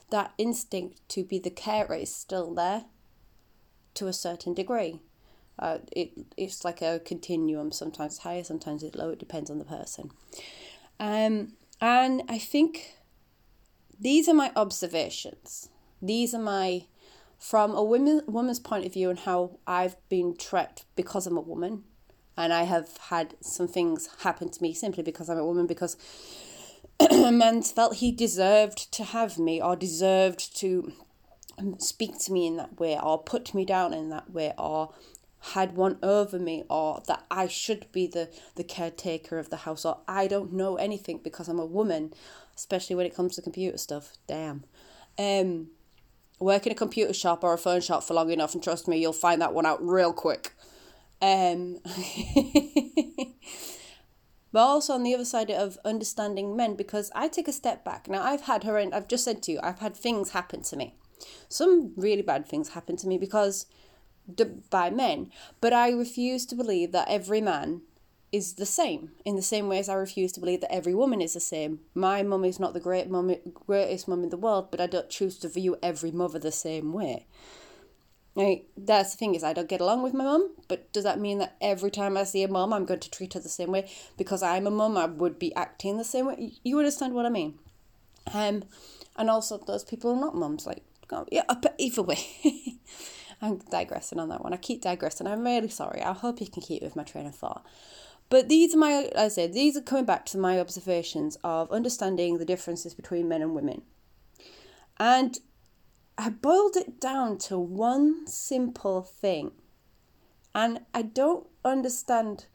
That 0.09 0.33
instinct 0.37 1.07
to 1.09 1.23
be 1.23 1.39
the 1.39 1.49
carer 1.49 1.95
is 1.95 2.13
still 2.13 2.53
there, 2.53 2.85
to 3.95 4.07
a 4.07 4.13
certain 4.13 4.53
degree. 4.53 5.01
Uh, 5.59 5.79
it 5.91 6.11
it's 6.35 6.65
like 6.65 6.81
a 6.81 6.99
continuum. 6.99 7.71
Sometimes 7.71 8.19
higher, 8.19 8.43
sometimes 8.43 8.83
it's 8.83 8.95
low. 8.95 9.09
It 9.09 9.19
depends 9.19 9.49
on 9.49 9.59
the 9.59 9.65
person. 9.65 10.11
Um, 10.99 11.53
and 11.79 12.23
I 12.27 12.39
think 12.39 12.95
these 14.03 14.27
are 14.27 14.33
my 14.33 14.51
observations. 14.55 15.69
These 16.01 16.33
are 16.33 16.41
my 16.41 16.85
from 17.39 17.71
a 17.71 17.83
woman 17.83 18.21
woman's 18.27 18.59
point 18.59 18.85
of 18.85 18.93
view 18.93 19.09
and 19.09 19.19
how 19.19 19.59
I've 19.65 19.95
been 20.09 20.35
treated 20.37 20.83
because 20.95 21.25
I'm 21.25 21.37
a 21.37 21.41
woman, 21.41 21.83
and 22.37 22.51
I 22.51 22.63
have 22.63 22.97
had 23.09 23.35
some 23.41 23.67
things 23.67 24.09
happen 24.19 24.49
to 24.49 24.61
me 24.61 24.73
simply 24.73 25.03
because 25.03 25.29
I'm 25.29 25.37
a 25.37 25.45
woman 25.45 25.67
because 25.67 25.95
a 26.99 27.31
man 27.31 27.61
felt 27.63 27.95
he 27.95 28.11
deserved 28.11 28.91
to 28.93 29.03
have 29.03 29.39
me 29.39 29.61
or 29.61 29.75
deserved 29.75 30.55
to 30.57 30.91
speak 31.77 32.19
to 32.19 32.31
me 32.33 32.47
in 32.47 32.57
that 32.57 32.79
way 32.79 32.99
or 33.01 33.21
put 33.21 33.53
me 33.53 33.63
down 33.63 33.93
in 33.93 34.09
that 34.09 34.31
way 34.31 34.53
or 34.57 34.93
had 35.51 35.75
one 35.75 35.97
over 36.01 36.39
me 36.39 36.63
or 36.69 37.01
that 37.07 37.25
I 37.29 37.47
should 37.47 37.91
be 37.91 38.07
the, 38.07 38.29
the 38.55 38.63
caretaker 38.63 39.37
of 39.37 39.49
the 39.49 39.57
house 39.57 39.83
or 39.83 39.99
I 40.07 40.27
don't 40.27 40.53
know 40.53 40.77
anything 40.77 41.19
because 41.21 41.49
I'm 41.49 41.59
a 41.59 41.65
woman, 41.65 42.13
especially 42.55 42.95
when 42.95 43.05
it 43.05 43.13
comes 43.13 43.35
to 43.35 43.41
computer 43.41 43.77
stuff. 43.77 44.13
Damn. 44.25 44.63
Um, 45.19 45.67
work 46.39 46.65
in 46.65 46.71
a 46.71 46.75
computer 46.75 47.13
shop 47.13 47.43
or 47.43 47.53
a 47.53 47.57
phone 47.57 47.81
shop 47.81 48.03
for 48.03 48.13
long 48.13 48.31
enough 48.31 48.53
and 48.53 48.63
trust 48.63 48.87
me, 48.87 48.97
you'll 48.97 49.11
find 49.11 49.41
that 49.41 49.53
one 49.53 49.65
out 49.65 49.85
real 49.85 50.13
quick. 50.13 50.53
Um, 51.21 51.79
but 54.53 54.59
also 54.59 54.93
on 54.93 55.03
the 55.03 55.13
other 55.13 55.25
side 55.25 55.51
of 55.51 55.77
understanding 55.83 56.55
men 56.55 56.75
because 56.75 57.11
I 57.13 57.27
take 57.27 57.49
a 57.49 57.53
step 57.53 57.83
back. 57.83 58.07
Now 58.07 58.23
I've 58.23 58.43
had 58.43 58.63
her 58.63 58.77
and 58.77 58.95
I've 58.95 59.09
just 59.09 59.25
said 59.25 59.43
to 59.43 59.51
you, 59.51 59.59
I've 59.61 59.79
had 59.79 59.93
things 59.93 60.29
happen 60.29 60.63
to 60.63 60.77
me. 60.77 60.95
Some 61.49 61.91
really 61.97 62.21
bad 62.21 62.47
things 62.47 62.69
happen 62.69 62.95
to 62.97 63.07
me 63.07 63.17
because 63.17 63.65
by 64.69 64.89
men, 64.89 65.31
but 65.61 65.73
I 65.73 65.91
refuse 65.91 66.45
to 66.47 66.55
believe 66.55 66.91
that 66.91 67.09
every 67.09 67.41
man 67.41 67.81
is 68.31 68.53
the 68.53 68.65
same 68.65 69.11
in 69.23 69.35
the 69.35 69.41
same 69.43 69.69
way 69.69 69.77
as 69.77 69.87
I 69.87 69.93
refuse 69.93 70.31
to 70.33 70.39
believe 70.39 70.61
that 70.61 70.73
every 70.73 70.95
woman 70.95 71.21
is 71.21 71.33
the 71.33 71.39
same. 71.39 71.81
My 71.93 72.23
mum 72.23 72.43
is 72.43 72.59
not 72.59 72.73
the 72.73 72.79
great 72.79 73.09
mum, 73.09 73.35
greatest 73.53 74.07
mum 74.07 74.23
in 74.23 74.29
the 74.29 74.37
world, 74.37 74.71
but 74.71 74.81
I 74.81 74.87
don't 74.87 75.09
choose 75.09 75.37
to 75.39 75.47
view 75.47 75.77
every 75.83 76.11
mother 76.11 76.39
the 76.39 76.51
same 76.51 76.93
way. 76.93 77.27
Right, 78.35 78.65
that's 78.75 79.11
the 79.11 79.17
thing 79.17 79.35
is 79.35 79.43
I 79.43 79.53
don't 79.53 79.69
get 79.69 79.81
along 79.81 80.01
with 80.01 80.15
my 80.15 80.23
mum, 80.23 80.55
but 80.67 80.91
does 80.91 81.03
that 81.03 81.19
mean 81.19 81.37
that 81.37 81.55
every 81.61 81.91
time 81.91 82.17
I 82.17 82.23
see 82.23 82.41
a 82.41 82.47
mum 82.47 82.73
I'm 82.73 82.85
going 82.85 83.01
to 83.01 83.11
treat 83.11 83.35
her 83.35 83.39
the 83.39 83.47
same 83.47 83.71
way 83.71 83.87
because 84.17 84.41
I'm 84.41 84.65
a 84.65 84.71
mum 84.71 84.97
I 84.97 85.05
would 85.05 85.37
be 85.37 85.53
acting 85.53 85.97
the 85.97 86.03
same 86.03 86.25
way? 86.25 86.53
You 86.63 86.79
understand 86.79 87.13
what 87.13 87.27
I 87.27 87.29
mean? 87.29 87.59
Um, 88.33 88.63
and 89.15 89.29
also 89.29 89.59
those 89.59 89.83
people 89.83 90.11
are 90.11 90.19
not 90.19 90.35
mums. 90.35 90.65
Like, 90.65 90.83
oh, 91.11 91.27
yeah, 91.31 91.43
either 91.77 92.01
way. 92.01 92.17
I'm 93.41 93.57
digressing 93.57 94.19
on 94.19 94.29
that 94.29 94.43
one. 94.43 94.53
I 94.53 94.57
keep 94.57 94.81
digressing. 94.81 95.27
I'm 95.27 95.43
really 95.43 95.69
sorry. 95.69 96.01
I 96.01 96.13
hope 96.13 96.41
you 96.41 96.47
can 96.47 96.61
keep 96.61 96.81
with 96.81 96.95
my 96.95 97.03
train 97.03 97.25
of 97.25 97.35
thought. 97.35 97.65
But 98.29 98.49
these 98.49 98.73
are 98.73 98.77
my, 98.77 99.09
I 99.15 99.27
said, 99.27 99.53
these 99.53 99.77
are 99.77 99.81
coming 99.81 100.05
back 100.05 100.25
to 100.27 100.37
my 100.37 100.59
observations 100.59 101.37
of 101.43 101.71
understanding 101.71 102.37
the 102.37 102.45
differences 102.45 102.93
between 102.93 103.27
men 103.27 103.41
and 103.41 103.53
women. 103.53 103.83
And 104.97 105.39
I 106.17 106.29
boiled 106.29 106.75
it 106.75 106.99
down 106.99 107.37
to 107.39 107.57
one 107.57 108.27
simple 108.27 109.01
thing. 109.01 109.51
And 110.55 110.81
I 110.93 111.01
don't 111.01 111.47
understand 111.65 112.45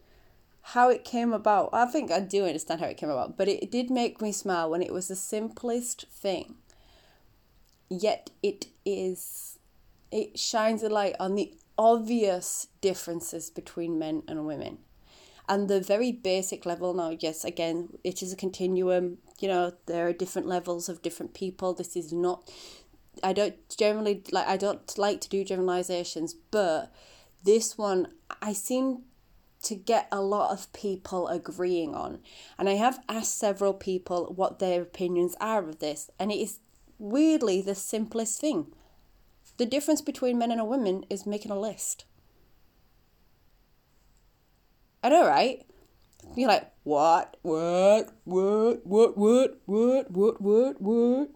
how 0.62 0.90
it 0.90 1.04
came 1.04 1.32
about. 1.32 1.70
I 1.72 1.86
think 1.86 2.10
I 2.10 2.20
do 2.20 2.44
understand 2.44 2.80
how 2.80 2.86
it 2.86 2.96
came 2.96 3.10
about, 3.10 3.36
but 3.36 3.48
it 3.48 3.70
did 3.70 3.90
make 3.90 4.20
me 4.20 4.32
smile 4.32 4.70
when 4.70 4.82
it 4.82 4.92
was 4.92 5.08
the 5.08 5.16
simplest 5.16 6.06
thing. 6.10 6.56
Yet 7.88 8.30
it 8.42 8.66
is 8.84 9.57
it 10.10 10.38
shines 10.38 10.82
a 10.82 10.88
light 10.88 11.16
on 11.20 11.34
the 11.34 11.54
obvious 11.76 12.68
differences 12.80 13.50
between 13.50 13.98
men 13.98 14.22
and 14.26 14.46
women. 14.46 14.78
And 15.48 15.68
the 15.68 15.80
very 15.80 16.12
basic 16.12 16.66
level 16.66 16.92
now, 16.92 17.16
yes, 17.18 17.44
again, 17.44 17.98
it 18.04 18.22
is 18.22 18.32
a 18.32 18.36
continuum. 18.36 19.18
You 19.38 19.48
know, 19.48 19.72
there 19.86 20.06
are 20.06 20.12
different 20.12 20.46
levels 20.46 20.88
of 20.88 21.00
different 21.00 21.32
people. 21.32 21.72
This 21.72 21.96
is 21.96 22.12
not, 22.12 22.50
I 23.22 23.32
don't 23.32 23.56
generally, 23.76 24.22
like, 24.30 24.46
I 24.46 24.58
don't 24.58 24.98
like 24.98 25.22
to 25.22 25.28
do 25.28 25.44
generalizations, 25.44 26.34
but 26.34 26.92
this 27.44 27.78
one, 27.78 28.08
I 28.42 28.52
seem 28.52 29.04
to 29.62 29.74
get 29.74 30.06
a 30.12 30.20
lot 30.20 30.52
of 30.52 30.72
people 30.72 31.28
agreeing 31.28 31.94
on. 31.94 32.18
And 32.58 32.68
I 32.68 32.74
have 32.74 33.00
asked 33.08 33.38
several 33.38 33.72
people 33.72 34.32
what 34.36 34.58
their 34.58 34.82
opinions 34.82 35.34
are 35.40 35.66
of 35.66 35.78
this, 35.78 36.10
and 36.18 36.30
it 36.30 36.38
is 36.38 36.58
weirdly 36.98 37.62
the 37.62 37.74
simplest 37.74 38.40
thing. 38.40 38.72
The 39.58 39.66
difference 39.66 40.00
between 40.00 40.38
men 40.38 40.50
and 40.50 40.60
a 40.60 41.02
is 41.10 41.26
making 41.26 41.50
a 41.50 41.58
list. 41.58 42.04
I 45.02 45.08
know, 45.08 45.26
right? 45.26 45.64
You're 46.36 46.48
like, 46.48 46.70
what, 46.84 47.36
what, 47.42 48.12
what, 48.24 48.86
what, 48.86 49.18
what, 49.18 49.58
what, 49.66 50.10
what, 50.10 50.40
what, 50.40 50.80
what? 50.80 51.30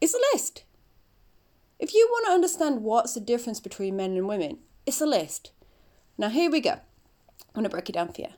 It's 0.00 0.14
a 0.14 0.18
list. 0.32 0.64
If 1.78 1.94
you 1.94 2.08
want 2.10 2.26
to 2.26 2.32
understand 2.32 2.82
what's 2.82 3.14
the 3.14 3.20
difference 3.20 3.60
between 3.60 3.96
men 3.96 4.12
and 4.12 4.28
women, 4.28 4.58
it's 4.86 5.00
a 5.00 5.06
list. 5.06 5.50
Now, 6.16 6.28
here 6.28 6.50
we 6.50 6.60
go. 6.60 6.70
I'm 6.70 7.54
going 7.54 7.64
to 7.64 7.70
break 7.70 7.88
it 7.88 7.92
down 7.92 8.12
for 8.12 8.20
you. 8.20 8.28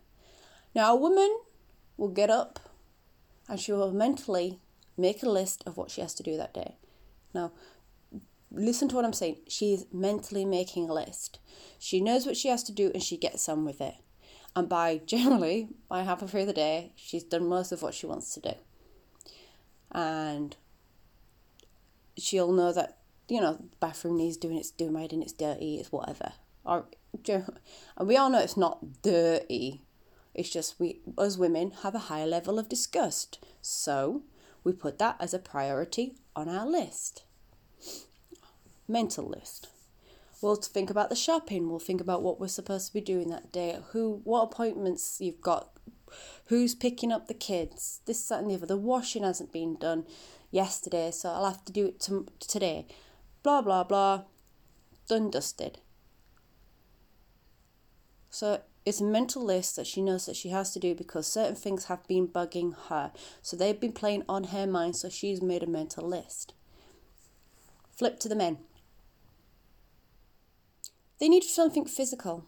Now, 0.74 0.92
a 0.92 0.96
woman 0.96 1.38
will 1.96 2.08
get 2.08 2.30
up 2.30 2.60
and 3.48 3.60
she 3.60 3.72
will 3.72 3.92
mentally 3.92 4.60
make 4.96 5.22
a 5.22 5.28
list 5.28 5.62
of 5.66 5.76
what 5.76 5.90
she 5.90 6.00
has 6.00 6.14
to 6.14 6.22
do 6.22 6.36
that 6.36 6.54
day. 6.54 6.76
Now, 7.34 7.52
listen 8.56 8.88
to 8.88 8.96
what 8.96 9.04
I'm 9.04 9.12
saying. 9.12 9.38
She's 9.48 9.86
mentally 9.92 10.44
making 10.44 10.88
a 10.88 10.94
list. 10.94 11.38
She 11.78 12.00
knows 12.00 12.26
what 12.26 12.36
she 12.36 12.48
has 12.48 12.62
to 12.64 12.72
do 12.72 12.90
and 12.92 13.02
she 13.02 13.16
gets 13.16 13.48
on 13.48 13.64
with 13.64 13.80
it. 13.80 13.94
And 14.54 14.68
by 14.68 14.98
generally, 15.06 15.68
by 15.88 16.02
halfway 16.02 16.28
through 16.28 16.46
the 16.46 16.52
day, 16.52 16.92
she's 16.96 17.24
done 17.24 17.48
most 17.48 17.72
of 17.72 17.82
what 17.82 17.94
she 17.94 18.06
wants 18.06 18.34
to 18.34 18.40
do. 18.40 18.52
And 19.92 20.56
she'll 22.18 22.52
know 22.52 22.72
that, 22.72 22.98
you 23.28 23.40
know, 23.40 23.64
bathroom 23.80 24.16
needs 24.16 24.36
doing, 24.36 24.56
it's 24.56 24.70
doing 24.70 24.96
and 24.96 25.22
it's 25.22 25.32
dirty, 25.32 25.76
it's 25.76 25.92
whatever. 25.92 26.32
Or, 26.64 26.86
and 27.28 28.08
we 28.08 28.16
all 28.16 28.30
know 28.30 28.40
it's 28.40 28.56
not 28.56 29.02
dirty. 29.02 29.82
It's 30.34 30.50
just 30.50 30.78
we, 30.78 31.00
as 31.18 31.38
women, 31.38 31.72
have 31.82 31.94
a 31.94 32.10
higher 32.10 32.26
level 32.26 32.58
of 32.58 32.68
disgust. 32.68 33.44
So 33.62 34.22
we 34.64 34.72
put 34.72 34.98
that 34.98 35.16
as 35.20 35.32
a 35.32 35.38
priority 35.38 36.16
on 36.34 36.48
our 36.48 36.66
list 36.66 37.22
mental 38.88 39.26
list. 39.28 39.68
We'll 40.40 40.56
think 40.56 40.90
about 40.90 41.08
the 41.08 41.16
shopping. 41.16 41.68
We'll 41.68 41.78
think 41.78 42.00
about 42.00 42.22
what 42.22 42.38
we're 42.38 42.48
supposed 42.48 42.88
to 42.88 42.92
be 42.92 43.00
doing 43.00 43.30
that 43.30 43.52
day. 43.52 43.78
Who, 43.92 44.20
what 44.24 44.42
appointments 44.42 45.18
you've 45.20 45.40
got. 45.40 45.70
Who's 46.46 46.74
picking 46.74 47.10
up 47.10 47.26
the 47.26 47.34
kids? 47.34 48.00
This, 48.06 48.28
that, 48.28 48.40
and 48.40 48.50
the 48.50 48.54
other. 48.54 48.66
The 48.66 48.76
washing 48.76 49.22
hasn't 49.22 49.52
been 49.52 49.76
done 49.76 50.04
yesterday, 50.50 51.10
so 51.10 51.30
I'll 51.30 51.46
have 51.46 51.64
to 51.64 51.72
do 51.72 51.86
it 51.86 52.00
to, 52.00 52.26
today. 52.38 52.86
Blah 53.42 53.62
blah 53.62 53.84
blah. 53.84 54.24
Done 55.08 55.30
dusted. 55.30 55.78
So 58.30 58.60
it's 58.84 59.00
a 59.00 59.04
mental 59.04 59.44
list 59.44 59.76
that 59.76 59.86
she 59.86 60.02
knows 60.02 60.26
that 60.26 60.36
she 60.36 60.50
has 60.50 60.72
to 60.72 60.78
do 60.78 60.94
because 60.94 61.26
certain 61.26 61.56
things 61.56 61.86
have 61.86 62.06
been 62.06 62.28
bugging 62.28 62.74
her. 62.88 63.10
So 63.42 63.56
they've 63.56 63.80
been 63.80 63.92
playing 63.92 64.24
on 64.28 64.44
her 64.44 64.66
mind, 64.66 64.94
so 64.96 65.08
she's 65.08 65.42
made 65.42 65.62
a 65.62 65.66
mental 65.66 66.06
list. 66.06 66.54
Flip 67.90 68.20
to 68.20 68.28
the 68.28 68.36
men. 68.36 68.58
They 71.18 71.28
need 71.28 71.44
something 71.44 71.86
physical. 71.86 72.44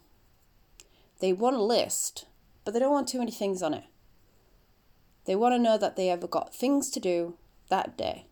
They 1.21 1.33
want 1.33 1.57
a 1.57 1.63
list, 1.63 2.27
but 2.65 2.73
they 2.75 2.81
don't 2.81 2.93
want 2.93 3.09
too 3.09 3.19
many 3.19 3.31
things 3.31 3.63
on 3.63 3.75
it. 3.75 3.85
They 5.25 5.35
want 5.35 5.55
to 5.55 5.59
know 5.59 5.79
that 5.79 5.97
they 5.97 6.07
have 6.09 6.29
got 6.31 6.55
things 6.55 6.91
to 6.91 7.01
do 7.01 7.37
that 7.69 7.97
day. 7.97 8.27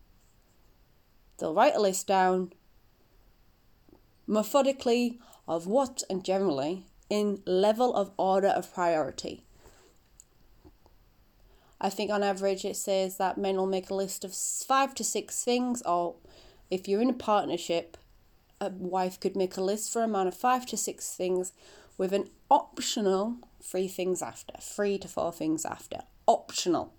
They'll 1.37 1.53
write 1.53 1.75
a 1.75 1.81
list 1.81 2.07
down 2.07 2.53
methodically 4.25 5.19
of 5.47 5.67
what 5.67 6.03
and 6.09 6.23
generally 6.23 6.85
in 7.09 7.41
level 7.45 7.93
of 7.93 8.11
order 8.17 8.47
of 8.47 8.73
priority. 8.73 9.43
I 11.79 11.89
think 11.89 12.09
on 12.11 12.23
average 12.23 12.65
it 12.65 12.75
says 12.75 13.17
that 13.17 13.37
men 13.37 13.55
will 13.55 13.67
make 13.67 13.89
a 13.89 13.95
list 13.95 14.25
of 14.25 14.33
five 14.33 14.95
to 14.95 15.03
six 15.03 15.43
things, 15.43 15.81
or 15.83 16.15
if 16.71 16.87
you're 16.87 17.01
in 17.01 17.11
a 17.11 17.13
partnership, 17.13 17.97
a 18.59 18.69
wife 18.69 19.19
could 19.19 19.35
make 19.35 19.57
a 19.57 19.61
list 19.61 19.91
for 19.91 20.03
a 20.03 20.07
man 20.07 20.27
of 20.27 20.35
five 20.35 20.65
to 20.67 20.77
six 20.77 21.13
things 21.15 21.53
with 21.97 22.13
an 22.13 22.29
optional 22.49 23.37
three 23.61 23.87
things 23.87 24.21
after, 24.21 24.53
three 24.61 24.97
to 24.97 25.07
four 25.07 25.31
things 25.31 25.65
after. 25.65 26.01
Optional. 26.27 26.93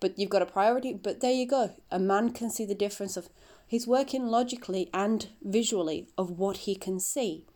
But 0.00 0.18
you've 0.18 0.30
got 0.30 0.42
a 0.42 0.46
priority, 0.46 0.92
but 0.92 1.20
there 1.20 1.32
you 1.32 1.46
go. 1.46 1.72
A 1.90 1.98
man 1.98 2.30
can 2.30 2.50
see 2.50 2.66
the 2.66 2.74
difference 2.74 3.16
of 3.16 3.28
he's 3.66 3.86
working 3.86 4.26
logically 4.26 4.90
and 4.92 5.28
visually 5.42 6.08
of 6.18 6.30
what 6.30 6.58
he 6.58 6.74
can 6.74 7.00
see. 7.00 7.46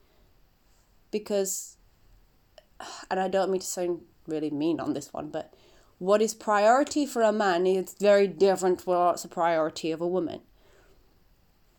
Because 1.10 1.76
and 3.10 3.18
I 3.18 3.28
don't 3.28 3.50
mean 3.50 3.60
to 3.60 3.66
sound 3.66 4.02
really 4.26 4.50
mean 4.50 4.80
on 4.80 4.92
this 4.92 5.12
one, 5.12 5.30
but 5.30 5.54
what 5.98 6.22
is 6.22 6.34
priority 6.34 7.06
for 7.06 7.22
a 7.22 7.32
man 7.32 7.66
is 7.66 7.94
very 7.98 8.28
different 8.28 8.80
from 8.80 8.94
what's 8.94 9.24
a 9.24 9.28
priority 9.28 9.90
of 9.90 10.00
a 10.00 10.06
woman. 10.06 10.40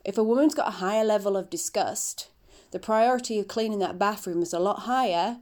If 0.06 0.18
a 0.18 0.24
woman's 0.24 0.56
got 0.56 0.68
a 0.68 0.78
higher 0.78 1.04
level 1.04 1.36
of 1.36 1.50
disgust, 1.50 2.30
the 2.72 2.80
priority 2.80 3.40
of 3.40 3.48
cleaning 3.48 3.80
that 3.80 4.00
bathroom 4.00 4.42
is 4.42 4.54
a 4.54 4.60
lot 4.60 4.80
higher 4.80 5.38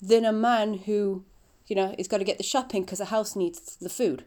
than 0.00 0.24
a 0.24 0.32
man 0.32 0.74
who, 0.74 1.24
you 1.66 1.76
know, 1.76 1.94
is 1.98 2.08
got 2.08 2.18
to 2.18 2.24
get 2.24 2.38
the 2.38 2.44
shopping 2.44 2.82
because 2.82 2.98
the 2.98 3.06
house 3.06 3.36
needs 3.36 3.76
the 3.76 3.88
food. 3.88 4.24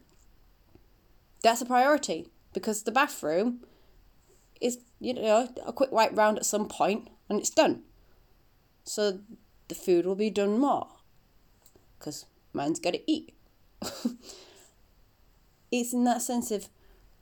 That's 1.43 1.61
a 1.61 1.65
priority 1.65 2.27
because 2.53 2.83
the 2.83 2.91
bathroom 2.91 3.59
is, 4.61 4.79
you 4.99 5.13
know, 5.13 5.49
a 5.65 5.73
quick 5.73 5.91
wipe 5.91 6.15
round 6.17 6.37
at 6.37 6.45
some 6.45 6.67
point 6.67 7.09
and 7.29 7.39
it's 7.39 7.49
done. 7.49 7.83
So 8.83 9.19
the 9.67 9.75
food 9.75 10.05
will 10.05 10.15
be 10.15 10.29
done 10.29 10.59
more 10.59 10.87
because 11.99 12.25
man's 12.53 12.79
got 12.79 12.93
to 12.93 13.11
eat. 13.11 13.33
it's 15.71 15.93
in 15.93 16.03
that 16.05 16.21
sense 16.21 16.51
of 16.51 16.69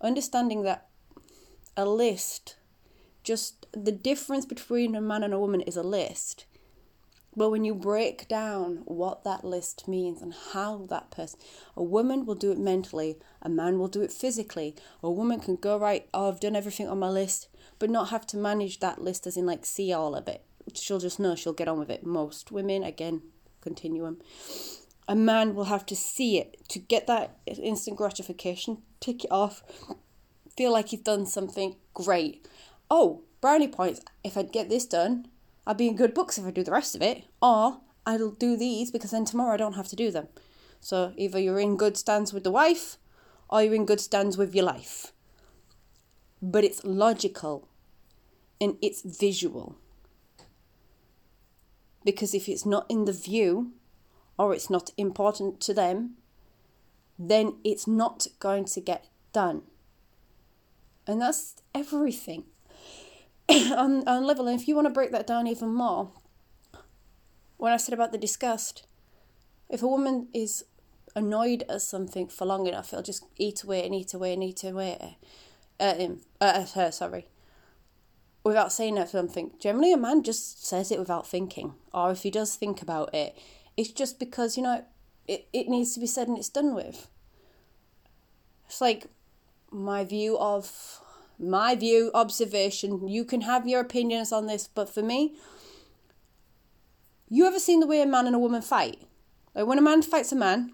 understanding 0.02 0.64
that 0.64 0.88
a 1.78 1.86
list, 1.86 2.56
just 3.24 3.66
the 3.72 3.92
difference 3.92 4.46
between 4.46 4.96
a 4.96 5.02
man 5.02 5.24
and 5.24 5.34
a 5.34 5.40
woman 5.40 5.62
is 5.62 5.78
a 5.78 5.84
list. 5.84 6.46
But 7.38 7.50
when 7.50 7.66
you 7.66 7.76
break 7.76 8.30
down 8.30 8.84
what 8.86 9.26
that 9.26 9.44
list 9.44 9.90
means 9.90 10.22
and 10.22 10.34
how 10.54 10.86
that 10.90 11.12
person, 11.12 11.40
a 11.76 11.84
woman 11.84 12.26
will 12.26 12.36
do 12.36 12.52
it 12.52 12.58
mentally, 12.58 13.18
a 13.42 13.50
man 13.50 13.78
will 13.78 13.90
do 13.90 14.02
it 14.02 14.12
physically. 14.12 14.76
A 15.04 15.12
woman 15.12 15.42
can 15.42 15.58
go, 15.58 15.78
right, 15.78 16.08
oh, 16.14 16.30
I've 16.30 16.40
done 16.40 16.56
everything 16.56 16.88
on 16.88 17.00
my 17.00 17.10
list, 17.10 17.50
but 17.78 17.90
not 17.90 18.10
have 18.10 18.26
to 18.28 18.38
manage 18.38 18.80
that 18.80 19.02
list 19.02 19.28
as 19.28 19.36
in 19.36 19.46
like 19.46 19.66
see 19.66 19.92
all 19.92 20.16
of 20.16 20.30
it. 20.30 20.44
She'll 20.74 21.00
just 21.00 21.20
know 21.20 21.36
she'll 21.36 21.52
get 21.52 21.68
on 21.68 21.78
with 21.78 21.90
it. 21.90 22.06
Most 22.06 22.54
women, 22.54 22.84
again, 22.84 23.22
continuum, 23.60 24.22
a 25.08 25.16
man 25.16 25.56
will 25.56 25.66
have 25.66 25.86
to 25.88 25.96
see 25.96 26.38
it 26.38 26.58
to 26.70 26.80
get 26.80 27.06
that 27.08 27.38
instant 27.46 27.98
gratification, 27.98 28.82
tick 29.02 29.26
it 29.26 29.32
off, 29.32 29.62
feel 30.56 30.72
like 30.72 30.90
he's 30.90 31.02
done 31.02 31.26
something 31.26 31.76
great. 31.94 32.48
Oh, 32.90 33.24
brownie 33.42 33.68
points. 33.68 34.02
If 34.24 34.38
I 34.38 34.44
get 34.44 34.70
this 34.70 34.86
done, 34.86 35.28
I'll 35.66 35.74
be 35.74 35.88
in 35.88 35.96
good 35.96 36.14
books 36.14 36.38
if 36.38 36.46
I 36.46 36.52
do 36.52 36.64
the 36.64 36.72
rest 36.72 36.96
of 36.96 37.02
it. 37.02 37.26
Or 37.42 37.82
I'll 38.06 38.32
do 38.32 38.56
these 38.56 38.92
because 38.92 39.12
then 39.12 39.26
tomorrow 39.26 39.54
I 39.54 39.58
don't 39.58 39.74
have 39.74 39.88
to 39.90 39.96
do 39.96 40.12
them. 40.12 40.28
So 40.80 41.14
either 41.18 41.40
you're 41.40 41.60
in 41.60 41.78
good 41.78 41.98
stands 41.98 42.32
with 42.32 42.44
the 42.44 42.52
wife 42.52 42.98
or 43.50 43.64
you're 43.64 43.74
in 43.74 43.86
good 43.86 44.00
stands 44.00 44.38
with 44.38 44.54
your 44.54 44.66
life. 44.66 45.12
But 46.42 46.64
it's 46.64 46.84
logical 46.84 47.68
and 48.62 48.78
it's 48.82 49.02
visual. 49.02 49.78
Because 52.04 52.36
if 52.36 52.48
it's 52.48 52.66
not 52.66 52.86
in 52.88 53.06
the 53.06 53.14
view, 53.14 53.72
or 54.38 54.54
it's 54.54 54.70
not 54.70 54.92
important 54.98 55.60
to 55.62 55.74
them, 55.74 56.16
then 57.18 57.56
it's 57.64 57.88
not 57.88 58.28
going 58.40 58.66
to 58.66 58.82
get 58.82 59.08
done. 59.34 59.64
And 61.08 61.22
that's 61.22 61.56
everything 61.74 62.46
on, 63.50 64.08
on 64.08 64.26
level. 64.26 64.48
And 64.48 64.60
if 64.60 64.68
you 64.68 64.76
want 64.76 64.88
to 64.88 64.94
break 64.94 65.12
that 65.12 65.28
down 65.28 65.48
even 65.48 65.74
more, 65.74 66.12
when 67.58 67.74
I 67.74 67.78
said 67.78 67.94
about 67.94 68.12
the 68.12 68.18
disgust, 68.18 68.86
if 69.70 69.82
a 69.82 69.88
woman 69.88 70.28
is 70.34 70.66
annoyed 71.16 71.64
at 71.70 71.82
something 71.82 72.28
for 72.28 72.46
long 72.46 72.68
enough, 72.68 72.92
it'll 72.92 73.04
just 73.04 73.26
eat 73.38 73.64
away 73.64 73.86
and 73.86 73.96
eat 73.96 74.14
away 74.14 74.34
and 74.34 74.44
eat 74.44 74.64
away 74.64 75.18
at 75.80 75.98
him, 75.98 76.22
uh, 76.42 76.52
at 76.56 76.72
her, 76.72 76.92
sorry, 76.92 77.28
without 78.44 78.72
saying 78.72 78.96
that 78.96 79.10
something. 79.10 79.52
Generally, 79.60 79.94
a 79.94 79.98
man 79.98 80.24
just 80.24 80.66
says 80.66 80.92
it 80.92 81.00
without 81.00 81.28
thinking, 81.28 81.74
or 81.94 82.12
if 82.12 82.24
he 82.24 82.32
does 82.32 82.56
think 82.56 82.82
about 82.82 83.14
it, 83.14 83.38
it's 83.78 83.92
just 83.92 84.20
because, 84.20 84.58
you 84.58 84.64
know, 84.64 84.86
it, 85.28 85.48
it 85.54 85.68
needs 85.68 85.94
to 85.94 86.00
be 86.00 86.08
said 86.08 86.28
and 86.28 86.38
it's 86.38 86.50
done 86.50 86.76
with. 86.76 87.10
It's 88.68 88.82
like 88.82 89.08
my 89.76 90.04
view 90.04 90.38
of 90.38 91.02
my 91.38 91.76
view, 91.76 92.12
observation. 92.14 93.08
You 93.08 93.26
can 93.26 93.42
have 93.42 93.68
your 93.68 93.82
opinions 93.82 94.32
on 94.32 94.48
this, 94.48 94.68
but 94.68 94.90
for 94.90 95.02
me, 95.02 95.36
you 97.28 97.46
ever 97.46 97.60
seen 97.60 97.80
the 97.80 97.88
way 97.88 98.02
a 98.02 98.06
man 98.06 98.28
and 98.28 98.36
a 98.36 98.40
woman 98.40 98.62
fight? 98.62 99.02
Like 99.54 99.68
when 99.68 99.78
a 99.78 99.82
man 99.82 100.02
fights 100.02 100.32
a 100.32 100.36
man, 100.36 100.74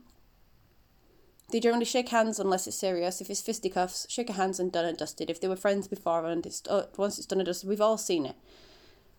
they 1.52 1.60
generally 1.60 1.86
shake 1.86 2.10
hands 2.10 2.40
unless 2.40 2.68
it's 2.68 2.78
serious. 2.78 3.22
If 3.22 3.30
it's 3.30 3.42
fisticuffs, 3.42 4.06
shake 4.10 4.30
hands 4.30 4.60
and 4.60 4.72
done 4.72 4.86
and 4.86 4.98
dusted. 4.98 5.30
If 5.30 5.42
they 5.42 5.48
were 5.48 5.56
friends 5.56 5.88
before 5.88 6.26
and 6.26 6.46
it's 6.46 6.64
uh, 6.70 6.88
once 6.98 7.18
it's 7.18 7.28
done 7.28 7.40
and 7.40 7.46
dusted, 7.46 7.70
we've 7.70 7.82
all 7.82 7.98
seen 7.98 8.26
it. 8.26 8.36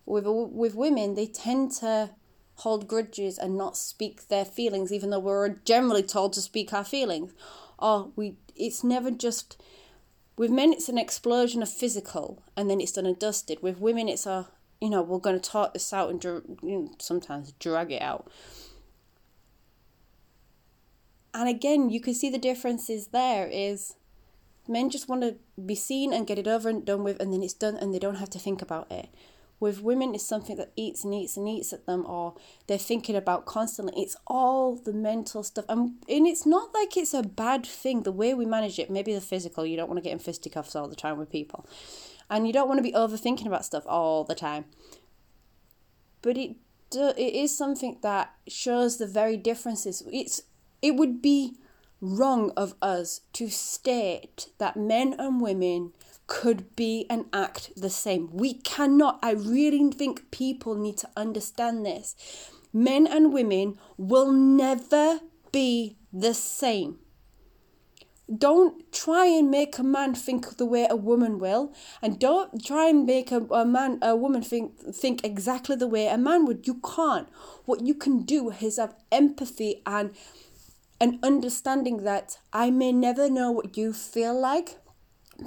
With 0.05 0.25
with 0.25 0.75
women, 0.75 1.15
they 1.15 1.27
tend 1.27 1.71
to 1.73 2.11
hold 2.57 2.87
grudges 2.87 3.37
and 3.37 3.57
not 3.57 3.77
speak 3.77 4.27
their 4.27 4.45
feelings, 4.45 4.91
even 4.91 5.09
though 5.09 5.19
we're 5.19 5.49
generally 5.65 6.03
told 6.03 6.33
to 6.33 6.41
speak 6.41 6.73
our 6.73 6.83
feelings. 6.83 7.33
Or 7.79 8.11
we, 8.15 8.35
it's 8.55 8.83
never 8.83 9.11
just. 9.11 9.61
With 10.35 10.49
men, 10.49 10.73
it's 10.73 10.89
an 10.89 10.97
explosion 10.97 11.61
of 11.61 11.69
physical, 11.69 12.41
and 12.57 12.69
then 12.69 12.81
it's 12.81 12.93
done 12.93 13.05
and 13.05 13.17
dusted. 13.17 13.61
With 13.61 13.79
women, 13.79 14.09
it's 14.09 14.25
a 14.25 14.49
you 14.81 14.89
know 14.89 15.01
we're 15.01 15.19
going 15.19 15.39
to 15.39 15.49
talk 15.49 15.73
this 15.73 15.93
out 15.93 16.09
and 16.09 16.23
you 16.23 16.57
know, 16.63 16.91
sometimes 16.99 17.53
drag 17.53 17.91
it 17.91 18.01
out. 18.01 18.29
And 21.33 21.49
again, 21.49 21.89
you 21.89 21.99
can 21.99 22.13
see 22.13 22.29
the 22.29 22.37
differences 22.37 23.07
there. 23.07 23.47
Is 23.47 23.95
men 24.67 24.89
just 24.89 25.07
want 25.07 25.21
to 25.21 25.35
be 25.63 25.75
seen 25.75 26.13
and 26.13 26.27
get 26.27 26.39
it 26.39 26.47
over 26.47 26.69
and 26.69 26.85
done 26.85 27.03
with, 27.03 27.19
and 27.21 27.31
then 27.31 27.43
it's 27.43 27.53
done, 27.53 27.75
and 27.75 27.93
they 27.93 27.99
don't 27.99 28.15
have 28.15 28.29
to 28.31 28.39
think 28.39 28.61
about 28.61 28.91
it 28.91 29.09
with 29.59 29.81
women 29.81 30.13
is 30.13 30.27
something 30.27 30.57
that 30.57 30.73
eats 30.75 31.03
and 31.03 31.13
eats 31.13 31.37
and 31.37 31.47
eats 31.47 31.71
at 31.71 31.85
them 31.85 32.05
or 32.05 32.35
they're 32.67 32.77
thinking 32.77 33.15
about 33.15 33.45
constantly. 33.45 34.01
It's 34.01 34.17
all 34.27 34.75
the 34.75 34.93
mental 34.93 35.43
stuff. 35.43 35.65
And, 35.69 35.95
and 36.09 36.27
it's 36.27 36.45
not 36.45 36.73
like 36.73 36.97
it's 36.97 37.13
a 37.13 37.23
bad 37.23 37.65
thing 37.65 38.03
the 38.03 38.11
way 38.11 38.33
we 38.33 38.45
manage 38.45 38.77
it. 38.79 38.89
Maybe 38.89 39.13
the 39.13 39.21
physical 39.21 39.65
you 39.65 39.77
don't 39.77 39.87
want 39.87 39.97
to 39.97 40.03
get 40.03 40.13
in 40.13 40.19
fisticuffs 40.19 40.75
all 40.75 40.87
the 40.87 40.95
time 40.95 41.17
with 41.17 41.31
people. 41.31 41.65
And 42.29 42.45
you 42.47 42.53
don't 42.53 42.67
want 42.67 42.79
to 42.79 42.83
be 42.83 42.91
overthinking 42.91 43.47
about 43.47 43.65
stuff 43.65 43.83
all 43.87 44.23
the 44.23 44.35
time. 44.35 44.65
But 46.21 46.37
it 46.37 46.55
do, 46.89 47.13
it 47.17 47.33
is 47.33 47.57
something 47.57 47.97
that 48.01 48.33
shows 48.47 48.97
the 48.97 49.07
very 49.07 49.35
differences. 49.35 50.03
It's 50.11 50.43
it 50.81 50.95
would 50.95 51.21
be 51.21 51.55
wrong 52.01 52.51
of 52.57 52.75
us 52.81 53.21
to 53.33 53.49
state 53.49 54.47
that 54.57 54.75
men 54.75 55.15
and 55.17 55.41
women 55.41 55.93
could 56.27 56.75
be 56.75 57.05
and 57.09 57.25
act 57.33 57.71
the 57.75 57.89
same. 57.89 58.29
We 58.31 58.53
cannot. 58.53 59.19
I 59.21 59.31
really 59.31 59.91
think 59.91 60.31
people 60.31 60.75
need 60.75 60.97
to 60.97 61.09
understand 61.17 61.85
this. 61.85 62.15
Men 62.71 63.05
and 63.05 63.33
women 63.33 63.77
will 63.97 64.31
never 64.31 65.19
be 65.51 65.97
the 66.11 66.33
same. 66.33 66.99
Don't 68.35 68.91
try 68.93 69.25
and 69.25 69.51
make 69.51 69.77
a 69.77 69.83
man 69.83 70.15
think 70.15 70.57
the 70.57 70.65
way 70.65 70.87
a 70.89 70.95
woman 70.95 71.39
will, 71.39 71.73
and 72.01 72.17
don't 72.17 72.63
try 72.65 72.87
and 72.87 73.05
make 73.05 73.31
a, 73.31 73.41
a 73.51 73.65
man 73.65 73.99
a 74.01 74.15
woman 74.15 74.41
think 74.41 74.79
think 74.95 75.23
exactly 75.25 75.75
the 75.75 75.87
way 75.87 76.07
a 76.07 76.17
man 76.17 76.45
would. 76.45 76.65
You 76.65 76.75
can't. 76.75 77.27
What 77.65 77.85
you 77.85 77.93
can 77.93 78.21
do 78.21 78.51
is 78.51 78.77
have 78.77 78.95
empathy 79.11 79.81
and 79.85 80.11
an 81.01 81.19
understanding 81.21 82.03
that 82.03 82.37
I 82.53 82.71
may 82.71 82.93
never 82.93 83.29
know 83.29 83.51
what 83.51 83.75
you 83.75 83.91
feel 83.91 84.39
like, 84.39 84.77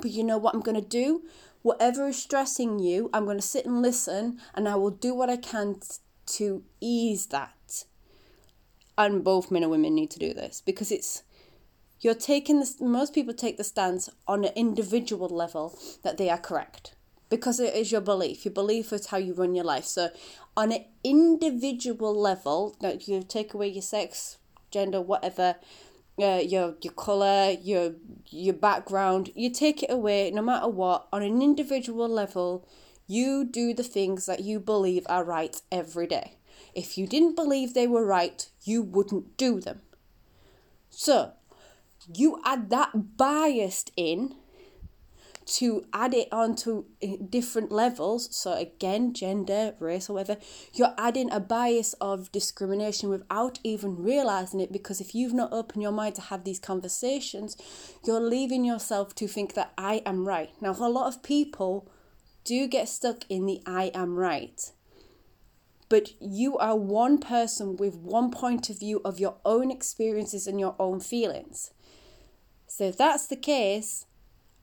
but 0.01 0.11
you 0.11 0.25
know 0.25 0.39
what 0.39 0.55
I'm 0.55 0.61
going 0.61 0.81
to 0.81 0.87
do? 0.87 1.23
Whatever 1.63 2.09
is 2.09 2.23
stressing 2.23 2.79
you, 2.79 3.11
I'm 3.13 3.25
going 3.25 3.39
to 3.39 3.43
sit 3.43 3.67
and 3.67 3.83
listen 3.83 4.41
and 4.55 4.69
I 4.69 4.77
will 4.77 4.91
do 4.91 5.15
what 5.15 5.31
I 5.31 5.37
can 5.37 5.77
to 6.27 6.63
ease 6.81 7.27
that. 7.27 7.85
And 8.99 9.25
both 9.25 9.51
men 9.51 9.63
and 9.63 9.71
women 9.71 9.95
need 9.95 10.11
to 10.13 10.19
do 10.19 10.33
this 10.33 10.63
because 10.65 10.91
it's 10.91 11.23
you're 12.01 12.15
taking 12.15 12.61
this 12.61 12.81
most 12.81 13.15
people 13.15 13.35
take 13.35 13.57
the 13.57 13.65
stance 13.65 14.09
on 14.29 14.45
an 14.45 14.53
individual 14.55 15.29
level 15.29 15.79
that 16.03 16.19
they 16.19 16.31
are 16.31 16.39
correct 16.39 16.95
because 17.29 17.59
it 17.61 17.75
is 17.75 17.91
your 17.93 18.01
belief. 18.01 18.45
Your 18.45 18.55
belief 18.55 18.93
is 18.93 19.07
how 19.07 19.17
you 19.17 19.35
run 19.35 19.55
your 19.55 19.65
life. 19.65 19.85
So, 19.85 20.11
on 20.57 20.73
an 20.73 20.85
individual 21.03 22.15
level, 22.15 22.77
like 22.81 23.09
you 23.09 23.23
take 23.23 23.55
away 23.55 23.69
your 23.69 23.83
sex, 23.83 24.39
gender, 24.71 25.01
whatever, 25.01 25.57
uh, 26.19 26.41
your 26.43 26.77
your 26.81 26.93
color, 26.95 27.57
your 27.63 27.95
your 28.29 28.55
background, 28.55 29.31
you 29.35 29.51
take 29.51 29.83
it 29.83 29.91
away. 29.91 30.31
No 30.31 30.43
matter 30.43 30.69
what, 30.69 31.09
on 31.13 31.23
an 31.23 31.43
individual 31.43 32.09
level, 32.09 32.67
you 33.07 33.45
do 33.45 33.75
the 33.75 33.83
things 33.83 34.27
that 34.27 34.41
you 34.41 34.59
believe 34.61 35.07
are 35.09 35.25
right 35.25 35.61
every 35.71 36.07
day. 36.07 36.39
If 36.75 36.99
you 36.99 37.07
didn't 37.07 37.37
believe 37.37 37.73
they 37.75 37.87
were 37.87 38.05
right, 38.05 38.49
you 38.65 38.83
wouldn't 38.83 39.37
do 39.37 39.61
them. 39.61 39.83
So, 40.91 41.33
you 42.13 42.41
add 42.45 42.71
that 42.71 43.17
bias 43.17 43.85
in 43.97 44.35
to 45.47 45.85
add 45.93 46.13
it 46.13 46.29
onto 46.33 46.85
eh, 47.01 47.17
different 47.31 47.71
levels. 47.71 48.35
So, 48.37 48.53
again, 48.53 49.15
gender, 49.15 49.75
race, 49.79 50.11
or 50.11 50.15
whatever, 50.15 50.41
you're 50.75 50.95
adding 50.99 51.31
a 51.31 51.39
bias 51.39 51.93
of 51.95 52.33
discrimination 52.33 53.09
without 53.09 53.61
even 53.63 53.97
realizing 53.97 54.61
it. 54.61 54.73
Because 54.73 55.01
if 55.01 55.15
you've 55.15 55.33
not 55.33 55.53
opened 55.53 55.83
your 55.83 55.93
mind 55.93 56.17
to 56.17 56.21
have 56.23 56.43
these 56.43 56.59
conversations, 56.59 57.57
you're 58.05 58.21
leaving 58.21 58.65
yourself 58.65 59.15
to 59.15 59.29
think 59.29 59.55
that 59.55 59.73
I 59.79 60.03
am 60.05 60.27
right. 60.27 60.51
Now, 60.61 60.73
a 60.73 60.89
lot 60.89 61.07
of 61.07 61.23
people 61.23 61.89
do 62.45 62.67
get 62.67 62.89
stuck 62.89 63.25
in 63.29 63.47
the 63.47 63.63
I 63.65 63.93
am 63.95 64.17
right. 64.17 64.73
But 65.89 66.11
you 66.21 66.59
are 66.59 66.77
one 66.77 67.19
person 67.19 67.77
with 67.77 67.95
one 67.95 68.33
point 68.33 68.69
of 68.69 68.81
view 68.81 69.01
of 69.05 69.21
your 69.21 69.37
own 69.45 69.71
experiences 69.71 70.49
and 70.49 70.59
your 70.59 70.75
own 70.81 70.99
feelings. 70.99 71.71
So, 72.67 72.85
if 72.85 72.99
that's 72.99 73.29
the 73.29 73.37
case, 73.37 74.07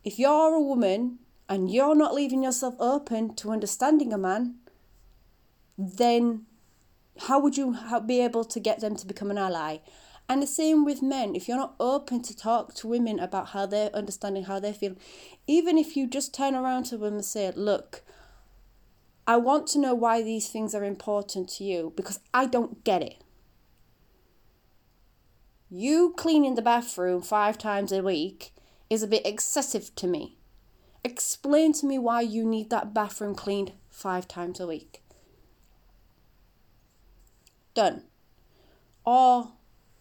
if 0.03 0.19
you're 0.19 0.53
a 0.53 0.61
woman 0.61 1.19
and 1.47 1.71
you're 1.71 1.95
not 1.95 2.13
leaving 2.13 2.43
yourself 2.43 2.75
open 2.79 3.35
to 3.35 3.51
understanding 3.51 4.13
a 4.13 4.17
man, 4.17 4.55
then 5.77 6.45
how 7.27 7.39
would 7.39 7.57
you 7.57 7.77
be 8.05 8.21
able 8.21 8.43
to 8.43 8.59
get 8.59 8.79
them 8.79 8.95
to 8.95 9.07
become 9.07 9.31
an 9.31 9.37
ally? 9.37 9.77
And 10.29 10.41
the 10.41 10.47
same 10.47 10.85
with 10.85 11.01
men. 11.01 11.35
If 11.35 11.47
you're 11.47 11.57
not 11.57 11.75
open 11.79 12.21
to 12.23 12.35
talk 12.35 12.73
to 12.75 12.87
women 12.87 13.19
about 13.19 13.49
how 13.49 13.65
they're 13.65 13.93
understanding 13.93 14.45
how 14.45 14.59
they 14.59 14.73
feel, 14.73 14.95
even 15.47 15.77
if 15.77 15.97
you 15.97 16.07
just 16.07 16.33
turn 16.33 16.55
around 16.55 16.83
to 16.85 16.97
them 16.97 17.15
and 17.15 17.25
say, 17.25 17.51
Look, 17.55 18.03
I 19.27 19.37
want 19.37 19.67
to 19.67 19.79
know 19.79 19.93
why 19.93 20.23
these 20.23 20.49
things 20.49 20.73
are 20.73 20.83
important 20.83 21.49
to 21.49 21.63
you 21.63 21.93
because 21.95 22.19
I 22.33 22.45
don't 22.45 22.83
get 22.83 23.01
it. 23.01 23.21
You 25.69 26.13
cleaning 26.15 26.55
the 26.55 26.61
bathroom 26.61 27.21
five 27.21 27.57
times 27.57 27.91
a 27.91 28.01
week 28.01 28.52
is 28.93 29.01
a 29.01 29.07
bit 29.07 29.25
excessive 29.25 29.93
to 29.95 30.05
me. 30.05 30.37
Explain 31.03 31.73
to 31.73 31.85
me 31.87 31.97
why 31.97 32.21
you 32.21 32.45
need 32.45 32.69
that 32.69 32.93
bathroom 32.93 33.33
cleaned 33.33 33.73
five 33.89 34.27
times 34.27 34.59
a 34.59 34.67
week. 34.67 35.01
Done. 37.73 38.03
Or 39.03 39.53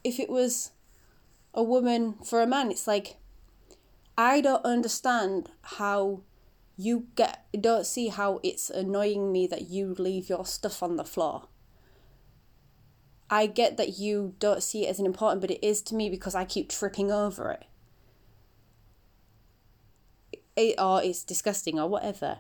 if 0.05 0.21
it 0.21 0.29
was 0.29 0.73
a 1.55 1.63
woman 1.63 2.17
for 2.23 2.43
a 2.43 2.47
man, 2.47 2.71
it's 2.71 2.87
like, 2.87 3.17
I 4.19 4.43
don't 4.43 4.65
understand 4.65 5.51
how 5.63 6.21
you 6.77 7.07
get 7.17 7.45
don't 7.59 7.87
see 7.87 8.09
how 8.09 8.41
it's 8.43 8.69
annoying 8.69 9.31
me 9.31 9.47
that 9.47 9.69
you 9.71 9.95
leave 9.99 10.29
your 10.29 10.45
stuff 10.45 10.83
on 10.83 10.97
the 10.97 11.05
floor. 11.05 11.49
I 13.31 13.47
get 13.47 13.79
that 13.79 13.99
you 13.99 14.35
don't 14.39 14.63
see 14.63 14.87
it 14.87 14.91
as 14.91 14.99
an 15.01 15.07
important, 15.07 15.41
but 15.41 15.51
it 15.51 15.67
is 15.67 15.81
to 15.83 15.95
me 15.95 16.11
because 16.11 16.35
I 16.35 16.45
keep 16.45 16.69
tripping 16.69 17.11
over 17.11 17.51
it 17.51 17.65
or 20.79 21.03
it's 21.03 21.25
disgusting 21.25 21.79
or 21.79 21.89
whatever. 21.89 22.39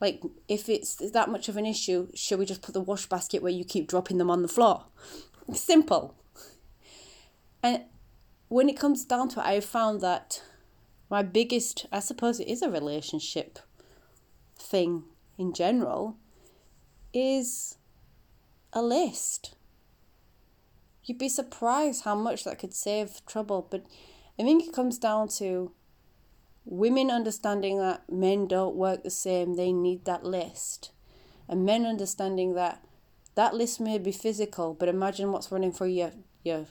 Like, 0.00 0.22
if 0.48 0.68
it's 0.68 0.96
that 0.96 1.28
much 1.28 1.48
of 1.48 1.56
an 1.56 1.66
issue, 1.66 2.08
should 2.14 2.38
we 2.38 2.46
just 2.46 2.62
put 2.62 2.74
the 2.74 2.80
wash 2.80 3.06
basket 3.06 3.42
where 3.42 3.52
you 3.52 3.64
keep 3.64 3.86
dropping 3.86 4.18
them 4.18 4.30
on 4.30 4.42
the 4.42 4.48
floor? 4.48 4.86
Simple. 5.54 6.16
And 7.62 7.82
when 8.48 8.68
it 8.68 8.78
comes 8.78 9.04
down 9.04 9.28
to 9.30 9.40
it, 9.40 9.46
I 9.46 9.60
found 9.60 10.00
that 10.00 10.42
my 11.08 11.22
biggest, 11.22 11.86
I 11.92 12.00
suppose 12.00 12.40
it 12.40 12.48
is 12.48 12.62
a 12.62 12.70
relationship 12.70 13.58
thing 14.56 15.04
in 15.38 15.52
general, 15.52 16.16
is 17.12 17.76
a 18.72 18.82
list. 18.82 19.54
You'd 21.04 21.18
be 21.18 21.28
surprised 21.28 22.04
how 22.04 22.14
much 22.14 22.44
that 22.44 22.58
could 22.58 22.74
save 22.74 23.24
trouble, 23.26 23.68
but 23.70 23.84
I 24.38 24.42
think 24.42 24.64
it 24.64 24.72
comes 24.72 24.98
down 24.98 25.28
to 25.38 25.72
women 26.64 27.10
understanding 27.10 27.78
that 27.78 28.02
men 28.10 28.46
don't 28.46 28.76
work 28.76 29.02
the 29.02 29.10
same, 29.10 29.54
they 29.54 29.72
need 29.72 30.04
that 30.04 30.24
list. 30.24 30.92
And 31.48 31.64
men 31.64 31.84
understanding 31.84 32.54
that 32.54 32.82
that 33.34 33.54
list 33.54 33.80
may 33.80 33.98
be 33.98 34.12
physical, 34.12 34.74
but 34.74 34.88
imagine 34.88 35.32
what's 35.32 35.50
running 35.50 35.72
for 35.72 35.86
your 35.86 36.12
your 36.44 36.66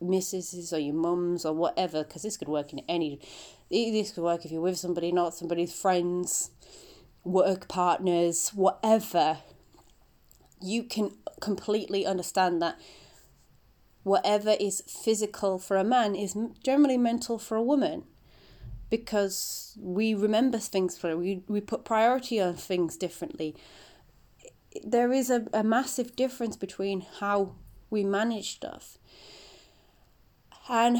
missuses 0.00 0.72
or 0.72 0.78
your 0.78 0.94
mums 0.94 1.44
or 1.44 1.52
whatever, 1.52 2.04
because 2.04 2.22
this 2.22 2.36
could 2.36 2.48
work 2.48 2.72
in 2.72 2.80
any. 2.88 3.20
This 3.70 4.12
could 4.12 4.24
work 4.24 4.44
if 4.44 4.52
you're 4.52 4.60
with 4.60 4.78
somebody, 4.78 5.12
not 5.12 5.34
somebody's 5.34 5.72
friends, 5.72 6.50
work 7.22 7.68
partners, 7.68 8.50
whatever. 8.54 9.38
You 10.60 10.84
can 10.84 11.12
completely 11.40 12.06
understand 12.06 12.60
that 12.62 12.78
whatever 14.02 14.56
is 14.60 14.82
physical 14.86 15.58
for 15.58 15.76
a 15.76 15.84
man 15.84 16.14
is 16.14 16.36
generally 16.62 16.98
mental 16.98 17.38
for 17.38 17.56
a 17.56 17.62
woman 17.62 18.04
because 18.96 19.76
we 19.80 20.14
remember 20.14 20.56
things 20.56 20.96
for 20.96 21.16
we 21.16 21.42
we 21.48 21.60
put 21.60 21.84
priority 21.84 22.40
on 22.40 22.54
things 22.54 22.96
differently. 22.96 23.56
There 24.84 25.12
is 25.12 25.30
a, 25.30 25.46
a 25.52 25.64
massive 25.64 26.14
difference 26.14 26.56
between 26.56 27.04
how 27.18 27.56
we 27.90 28.04
manage 28.04 28.52
stuff. 28.54 28.98
And 30.68 30.98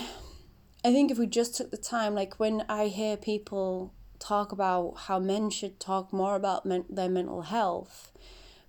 I 0.85 0.93
think 0.93 1.13
if 1.13 1.19
we 1.19 1.27
just 1.27 1.55
took 1.57 1.71
the 1.71 1.77
time, 1.77 2.17
like 2.17 2.41
when 2.41 2.65
I 2.69 2.89
hear 2.89 3.17
people 3.17 3.95
talk 4.19 4.51
about 4.51 4.95
how 5.07 5.21
men 5.21 5.51
should 5.51 5.79
talk 5.79 6.13
more 6.13 6.35
about 6.35 6.67
men- 6.67 6.87
their 6.89 7.09
mental 7.09 7.43
health, 7.43 8.11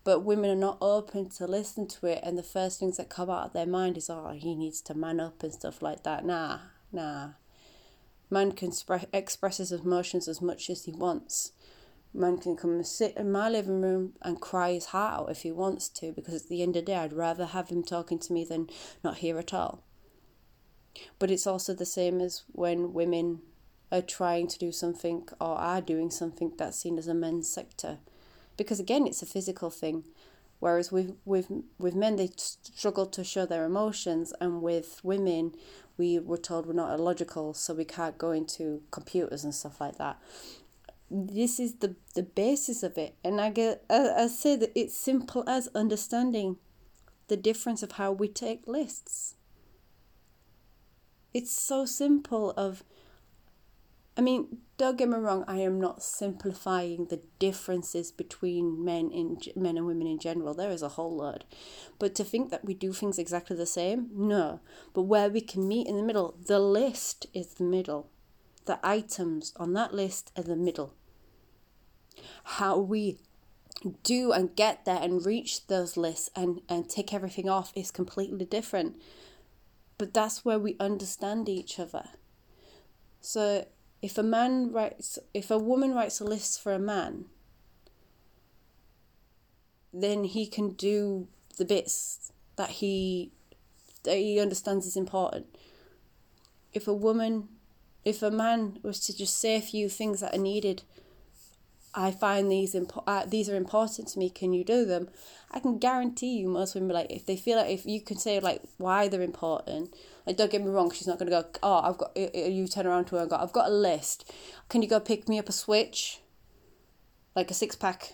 but 0.04 0.20
women 0.20 0.52
are 0.52 0.64
not 0.68 0.78
open 0.82 1.30
to 1.30 1.48
listen 1.48 1.88
to 1.88 2.06
it, 2.06 2.20
and 2.22 2.38
the 2.38 2.44
first 2.44 2.80
things 2.80 2.98
that 2.98 3.10
come 3.10 3.32
out 3.32 3.48
of 3.48 3.54
their 3.54 3.66
mind 3.66 3.98
is, 3.98 4.08
oh, 4.08 4.36
he 4.38 4.54
needs 4.54 4.82
to 4.82 4.94
man 4.94 5.20
up 5.20 5.42
and 5.42 5.52
stuff 5.52 5.82
like 5.82 6.04
that. 6.04 6.24
Nah, 6.24 6.60
nah. 6.92 7.30
Man 8.36 8.52
can 8.52 8.72
spre- 8.72 9.06
express 9.14 9.60
his 9.60 9.72
emotions 9.72 10.28
as 10.28 10.42
much 10.42 10.70
as 10.70 10.84
he 10.84 10.92
wants. 10.92 11.54
Man 12.14 12.38
can 12.38 12.58
come 12.58 12.72
and 12.72 12.86
sit 12.86 13.16
in 13.16 13.32
my 13.32 13.48
living 13.48 13.82
room 13.82 14.12
and 14.22 14.42
cry 14.42 14.74
his 14.74 14.88
heart 14.88 15.22
out 15.22 15.32
if 15.32 15.44
he 15.44 15.54
wants 15.54 15.88
to, 15.88 16.12
because 16.12 16.44
at 16.44 16.50
the 16.50 16.62
end 16.62 16.76
of 16.76 16.84
the 16.84 16.92
day, 16.92 16.98
I'd 16.98 17.14
rather 17.14 17.46
have 17.46 17.70
him 17.70 17.82
talking 17.82 18.20
to 18.20 18.34
me 18.34 18.44
than 18.44 18.70
not 19.06 19.20
here 19.20 19.38
at 19.40 19.54
all. 19.54 19.86
But 21.18 21.32
it's 21.32 21.48
also 21.48 21.74
the 21.74 21.86
same 21.86 22.20
as 22.20 22.44
when 22.52 22.92
women 22.92 23.40
are 23.90 24.02
trying 24.02 24.50
to 24.50 24.60
do 24.60 24.74
something 24.74 25.30
or 25.40 25.56
are 25.56 25.80
doing 25.80 26.12
something 26.12 26.52
that's 26.58 26.82
seen 26.82 26.98
as 26.98 27.08
a 27.08 27.14
men's 27.14 27.50
sector. 27.50 28.00
Because 28.58 28.82
again, 28.82 29.08
it's 29.08 29.22
a 29.22 29.26
physical 29.26 29.70
thing. 29.70 30.04
Whereas 30.60 30.92
with, 30.92 31.16
with, 31.24 31.50
with 31.78 31.96
men, 31.96 32.16
they 32.18 32.30
struggle 32.36 33.06
to 33.08 33.24
show 33.24 33.46
their 33.46 33.66
emotions, 33.66 34.34
and 34.42 34.62
with 34.62 35.00
women, 35.04 35.54
we 35.98 36.20
were 36.20 36.38
told 36.38 36.66
we're 36.66 36.74
not 36.74 36.98
illogical, 36.98 37.54
so 37.54 37.74
we 37.74 37.86
can't 37.86 38.18
go 38.18 38.32
into 38.32 38.82
computers 38.92 39.44
and 39.44 39.54
stuff 39.54 39.80
like 39.80 39.98
that. 39.98 40.20
This 41.10 41.60
is 41.60 41.76
the, 41.76 41.96
the 42.16 42.24
basis 42.24 42.84
of 42.84 42.98
it. 42.98 43.16
And 43.24 43.40
I 43.40 43.50
get 43.50 43.84
I, 43.90 44.24
I 44.24 44.28
say 44.28 44.56
that 44.56 44.72
it's 44.76 44.98
simple 44.98 45.44
as 45.48 45.70
understanding 45.76 46.58
the 47.28 47.38
difference 47.38 47.84
of 47.84 47.94
how 47.94 48.12
we 48.12 48.28
take 48.28 48.68
lists. 48.68 49.36
It's 51.34 51.52
so 51.52 51.86
simple 51.86 52.52
of 52.52 52.84
I 54.18 54.22
mean, 54.22 54.60
don't 54.78 54.98
get 54.98 55.10
me 55.10 55.18
wrong, 55.18 55.44
I 55.48 55.58
am 55.58 55.80
not 55.80 56.04
simplifying 56.04 57.06
the 57.06 57.22
differences 57.40 58.12
between 58.12 58.84
men 58.84 59.12
in 59.12 59.40
men 59.56 59.78
and 59.78 59.86
women 59.86 60.08
in 60.08 60.20
general. 60.20 60.54
There 60.54 60.72
is 60.72 60.82
a 60.82 60.90
whole 60.90 61.16
lot. 61.16 61.44
But 62.00 62.16
to 62.16 62.24
think 62.24 62.50
that 62.50 62.66
we 62.66 62.74
do 62.74 62.94
things 62.94 63.20
exactly 63.20 63.56
the 63.58 63.66
same, 63.66 64.10
no. 64.14 64.62
But 64.94 65.04
where 65.04 65.30
we 65.30 65.42
can 65.42 65.68
meet 65.68 65.88
in 65.88 65.98
the 65.98 66.04
middle, 66.04 66.36
the 66.46 66.60
list 66.60 67.28
is 67.34 67.56
the 67.56 67.64
middle. 67.64 68.10
The 68.66 68.80
items 68.84 69.54
on 69.58 69.74
that 69.74 69.94
list 69.94 70.32
are 70.38 70.44
the 70.44 70.56
middle. 70.56 70.94
How 72.44 72.78
we 72.78 73.20
do 74.04 74.32
and 74.32 74.56
get 74.56 74.86
there 74.86 75.00
and 75.02 75.26
reach 75.26 75.68
those 75.68 75.98
lists 75.98 76.30
and, 76.36 76.62
and 76.70 76.90
take 76.90 77.14
everything 77.14 77.50
off 77.50 77.72
is 77.76 77.92
completely 77.92 78.46
different. 78.46 78.96
But 79.98 80.14
that's 80.14 80.44
where 80.44 80.60
we 80.60 80.76
understand 80.80 81.48
each 81.48 81.80
other. 81.80 82.10
So 83.22 83.66
if 84.06 84.20
a 84.20 84.24
man 84.38 84.72
writes 84.72 85.18
if 85.34 85.50
a 85.50 85.58
woman 85.58 85.92
writes 85.96 86.20
a 86.22 86.24
list 86.24 86.62
for 86.62 86.72
a 86.72 86.86
man 86.94 87.26
then 89.92 90.26
he 90.26 90.46
can 90.46 90.70
do 90.74 91.28
the 91.58 91.66
bits 91.66 92.32
that 92.56 92.70
he 92.70 93.32
that 94.04 94.18
he 94.18 94.40
understands 94.40 94.86
is 94.86 94.96
important 94.96 95.48
if 96.72 96.88
a 96.88 96.94
woman 96.94 97.48
if 98.04 98.22
a 98.22 98.30
man 98.30 98.78
was 98.84 99.00
to 99.00 99.18
just 99.18 99.40
say 99.40 99.56
a 99.56 99.70
few 99.74 99.90
things 99.90 100.20
that 100.20 100.36
are 100.36 100.48
needed 100.54 100.84
I 101.98 102.12
find 102.12 102.52
these 102.52 102.76
impo- 102.76 103.06
uh, 103.08 103.26
these 103.26 103.50
are 103.50 103.56
important 103.56 104.10
to 104.10 104.20
me. 104.20 104.30
Can 104.30 104.52
you 104.52 104.66
do 104.66 104.84
them? 104.84 105.08
I 105.50 105.62
can 105.62 105.78
guarantee 105.78 106.38
you, 106.40 106.50
most 106.50 106.76
women 106.76 106.94
like 106.94 107.10
if 107.10 107.26
they 107.26 107.38
feel 107.38 107.58
like 107.58 107.70
if 107.70 107.86
you 107.86 108.02
can 108.02 108.18
say 108.18 108.42
like 108.42 108.62
why 108.78 109.08
they're 109.08 109.22
important. 109.22 109.96
Like 110.26 110.38
don't 110.38 110.52
get 110.52 110.62
me 110.62 110.70
wrong, 110.70 110.92
she's 110.92 111.08
not 111.08 111.20
gonna 111.20 111.32
go. 111.32 111.46
Oh, 111.62 111.82
I've 111.82 111.98
got 111.98 112.18
you 112.18 112.68
turn 112.68 112.88
around 112.88 113.06
to 113.06 113.16
her 113.16 113.22
and 113.22 113.30
go. 113.30 113.36
I've 113.36 113.54
got 113.54 113.70
a 113.70 113.74
list. 113.74 114.32
Can 114.70 114.82
you 114.82 114.88
go 114.88 115.00
pick 115.00 115.30
me 115.30 115.38
up 115.38 115.50
a 115.50 115.52
switch? 115.52 116.20
Like 117.36 117.52
a 117.52 117.54
six 117.54 117.76
pack, 117.76 118.14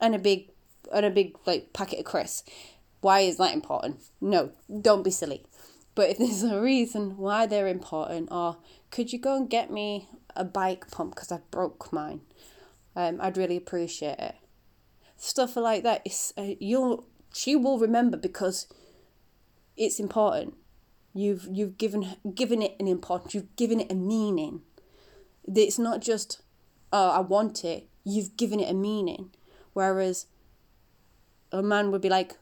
and 0.00 0.14
a 0.14 0.18
big, 0.18 0.50
and 0.92 1.06
a 1.06 1.10
big 1.10 1.36
like 1.46 1.72
packet 1.72 2.00
of 2.00 2.04
crisps. 2.06 2.50
Why 3.00 3.20
is 3.20 3.36
that 3.36 3.52
important? 3.52 4.00
No, 4.20 4.52
don't 4.80 5.02
be 5.02 5.10
silly. 5.10 5.44
But 5.94 6.10
if 6.10 6.18
there's 6.18 6.42
a 6.42 6.60
reason 6.60 7.16
why 7.16 7.46
they're 7.46 7.68
important, 7.68 8.28
or 8.32 8.56
could 8.90 9.12
you 9.12 9.18
go 9.18 9.36
and 9.36 9.48
get 9.48 9.70
me 9.70 10.08
a 10.34 10.44
bike 10.44 10.90
pump 10.90 11.14
because 11.14 11.30
I 11.30 11.40
broke 11.50 11.92
mine? 11.92 12.22
Um, 12.96 13.20
I'd 13.20 13.36
really 13.36 13.56
appreciate 13.56 14.18
it. 14.18 14.34
Stuff 15.16 15.56
like 15.56 15.82
that 15.84 16.02
is 16.04 16.32
uh, 16.36 16.54
you'll 16.58 17.06
she 17.32 17.56
will 17.56 17.78
remember 17.78 18.16
because 18.16 18.66
it's 19.76 20.00
important. 20.00 20.54
You've 21.14 21.46
you've 21.50 21.78
given 21.78 22.16
given 22.34 22.62
it 22.62 22.76
an 22.80 22.88
importance. 22.88 23.34
You've 23.34 23.54
given 23.56 23.80
it 23.80 23.92
a 23.92 23.94
meaning. 23.94 24.62
It's 25.44 25.78
not 25.78 26.00
just 26.00 26.42
oh 26.92 27.10
I 27.10 27.20
want 27.20 27.64
it. 27.64 27.88
You've 28.04 28.36
given 28.36 28.60
it 28.60 28.70
a 28.70 28.74
meaning. 28.74 29.30
Whereas 29.72 30.26
a 31.50 31.62
man 31.62 31.90
would 31.90 32.00
be 32.00 32.08
like, 32.08 32.36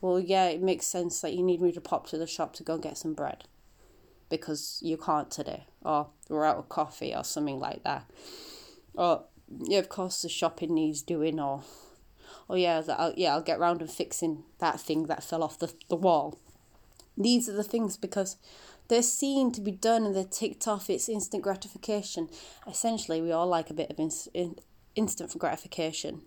well, 0.00 0.18
yeah, 0.18 0.46
it 0.46 0.62
makes 0.62 0.86
sense 0.86 1.20
that 1.20 1.34
you 1.34 1.42
need 1.42 1.60
me 1.60 1.72
to 1.72 1.80
pop 1.80 2.06
to 2.08 2.18
the 2.18 2.26
shop 2.26 2.54
to 2.54 2.62
go 2.62 2.78
get 2.78 2.98
some 2.98 3.14
bread 3.14 3.44
because 4.30 4.78
you 4.82 4.96
can't 4.96 5.30
today, 5.30 5.66
or 5.82 6.08
we're 6.28 6.46
out 6.46 6.56
of 6.56 6.68
coffee, 6.68 7.14
or 7.14 7.24
something 7.24 7.58
like 7.58 7.82
that. 7.82 8.08
Or, 8.94 9.24
yeah, 9.48 9.80
of 9.80 9.88
course, 9.88 10.22
the 10.22 10.28
shopping 10.28 10.74
needs 10.74 11.02
doing, 11.02 11.40
or, 11.40 11.64
oh, 12.48 12.54
yeah, 12.54 12.80
I'll, 12.88 13.12
yeah, 13.16 13.34
I'll 13.34 13.42
get 13.42 13.58
round 13.58 13.82
and 13.82 13.90
fixing 13.90 14.44
that 14.58 14.80
thing 14.80 15.06
that 15.06 15.24
fell 15.24 15.42
off 15.42 15.58
the, 15.58 15.74
the 15.88 15.96
wall. 15.96 16.38
These 17.16 17.48
are 17.48 17.52
the 17.52 17.64
things 17.64 17.96
because 17.96 18.36
they're 18.88 19.02
seen 19.02 19.52
to 19.52 19.60
be 19.60 19.72
done 19.72 20.04
and 20.04 20.14
they're 20.14 20.24
ticked 20.24 20.66
off. 20.66 20.90
It's 20.90 21.08
instant 21.08 21.42
gratification. 21.42 22.28
Essentially, 22.66 23.20
we 23.20 23.32
all 23.32 23.46
like 23.46 23.70
a 23.70 23.74
bit 23.74 23.90
of 23.90 23.98
in, 23.98 24.10
in, 24.34 24.56
instant 24.94 25.36
gratification. 25.38 26.22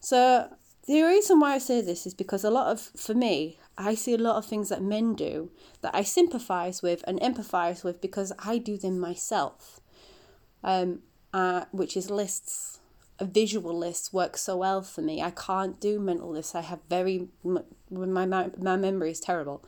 So 0.00 0.48
the 0.86 1.02
reason 1.02 1.40
why 1.40 1.54
I 1.54 1.58
say 1.58 1.80
this 1.80 2.06
is 2.06 2.14
because 2.14 2.44
a 2.44 2.50
lot 2.50 2.68
of, 2.68 2.80
for 2.80 3.14
me, 3.14 3.58
I 3.78 3.94
see 3.94 4.14
a 4.14 4.18
lot 4.18 4.36
of 4.36 4.46
things 4.46 4.68
that 4.68 4.82
men 4.82 5.14
do 5.14 5.50
that 5.80 5.94
I 5.94 6.02
sympathize 6.02 6.82
with 6.82 7.04
and 7.06 7.20
empathize 7.20 7.84
with 7.84 8.00
because 8.00 8.32
I 8.38 8.58
do 8.58 8.76
them 8.76 8.98
myself. 8.98 9.80
Um, 10.62 11.00
uh, 11.32 11.64
which 11.72 11.96
is 11.96 12.10
lists. 12.10 12.79
Visual 13.20 13.76
lists 13.76 14.12
work 14.12 14.36
so 14.36 14.56
well 14.56 14.82
for 14.82 15.02
me. 15.02 15.20
I 15.20 15.30
can't 15.30 15.78
do 15.80 16.00
mental 16.00 16.30
lists. 16.30 16.54
I 16.54 16.62
have 16.62 16.80
very 16.88 17.28
my 17.42 17.62
my 17.90 18.50
my 18.58 18.76
memory 18.76 19.10
is 19.10 19.20
terrible. 19.20 19.62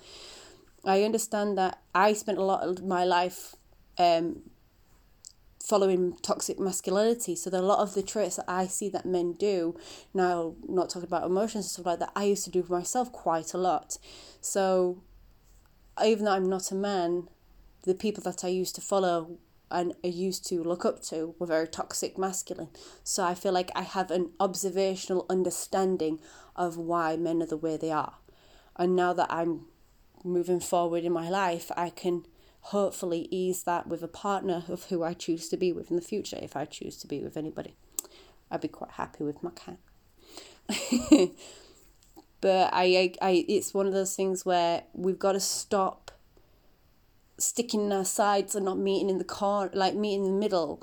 I 0.84 1.02
understand 1.02 1.58
that 1.58 1.80
I 1.94 2.12
spent 2.12 2.38
a 2.38 2.44
lot 2.44 2.62
of 2.66 2.84
my 2.84 3.04
life 3.04 3.54
um, 3.98 4.42
following 5.62 6.16
toxic 6.22 6.58
masculinity. 6.58 7.36
So 7.36 7.50
a 7.50 7.62
lot 7.62 7.78
of 7.78 7.94
the 7.94 8.02
traits 8.02 8.36
that 8.36 8.46
I 8.48 8.66
see 8.66 8.88
that 8.88 9.06
men 9.06 9.34
do 9.34 9.76
now, 10.12 10.54
not 10.68 10.90
talking 10.90 11.06
about 11.06 11.24
emotions 11.24 11.64
and 11.66 11.70
stuff 11.70 11.86
like 11.86 11.98
that, 12.00 12.12
I 12.16 12.24
used 12.24 12.44
to 12.44 12.50
do 12.50 12.62
for 12.62 12.72
myself 12.72 13.12
quite 13.12 13.54
a 13.54 13.58
lot. 13.58 13.98
So 14.40 15.02
even 16.04 16.24
though 16.24 16.32
I'm 16.32 16.48
not 16.48 16.72
a 16.72 16.74
man, 16.74 17.28
the 17.84 17.94
people 17.94 18.22
that 18.24 18.44
I 18.44 18.48
used 18.48 18.74
to 18.76 18.80
follow 18.80 19.38
and 19.72 19.94
I 20.04 20.08
used 20.08 20.46
to 20.48 20.62
look 20.62 20.85
up 20.85 21.02
to 21.04 21.35
were 21.38 21.46
very 21.46 21.66
toxic 21.66 22.18
masculine. 22.18 22.68
So 23.02 23.24
I 23.24 23.35
feel 23.35 23.52
like 23.52 23.70
I 23.74 23.82
have 23.82 24.11
an 24.11 24.30
observational 24.38 25.26
understanding 25.28 26.20
of 26.54 26.76
why 26.76 27.16
men 27.16 27.42
are 27.42 27.46
the 27.46 27.56
way 27.56 27.76
they 27.76 27.90
are. 27.90 28.14
And 28.76 28.94
now 28.94 29.12
that 29.14 29.32
I'm 29.32 29.66
moving 30.24 30.61
forward 30.61 31.04
in 31.04 31.12
my 31.12 31.28
life, 31.28 31.70
I 31.76 31.90
can 31.90 32.26
hopefully 32.66 33.28
ease 33.30 33.64
that 33.64 33.87
with 33.87 34.02
a 34.02 34.08
partner 34.08 34.64
of 34.68 34.85
who 34.85 35.02
I 35.02 35.14
choose 35.14 35.48
to 35.48 35.56
be 35.56 35.72
with 35.72 35.90
in 35.90 35.96
the 35.96 36.02
future, 36.02 36.38
if 36.40 36.56
I 36.56 36.64
choose 36.64 36.96
to 36.98 37.06
be 37.06 37.20
with 37.20 37.37
anybody. 37.37 37.74
I'd 38.50 38.61
be 38.61 38.68
quite 38.68 38.92
happy 38.92 39.24
with 39.24 39.42
my 39.42 39.50
cat. 39.50 39.78
but 42.40 42.72
I, 42.72 42.85
I, 42.85 43.12
I, 43.22 43.44
it's 43.48 43.72
one 43.72 43.87
of 43.87 43.92
those 43.92 44.14
things 44.14 44.44
where 44.44 44.85
we've 44.92 45.18
got 45.18 45.32
to 45.32 45.40
stop 45.40 46.01
sticking 47.38 47.86
in 47.86 47.92
our 47.92 48.04
sides 48.04 48.54
and 48.54 48.64
not 48.64 48.78
meeting 48.78 49.10
in 49.10 49.18
the 49.18 49.24
corner, 49.24 49.70
like 49.74 49.94
meeting 49.94 50.26
in 50.26 50.32
the 50.32 50.38
middle. 50.38 50.82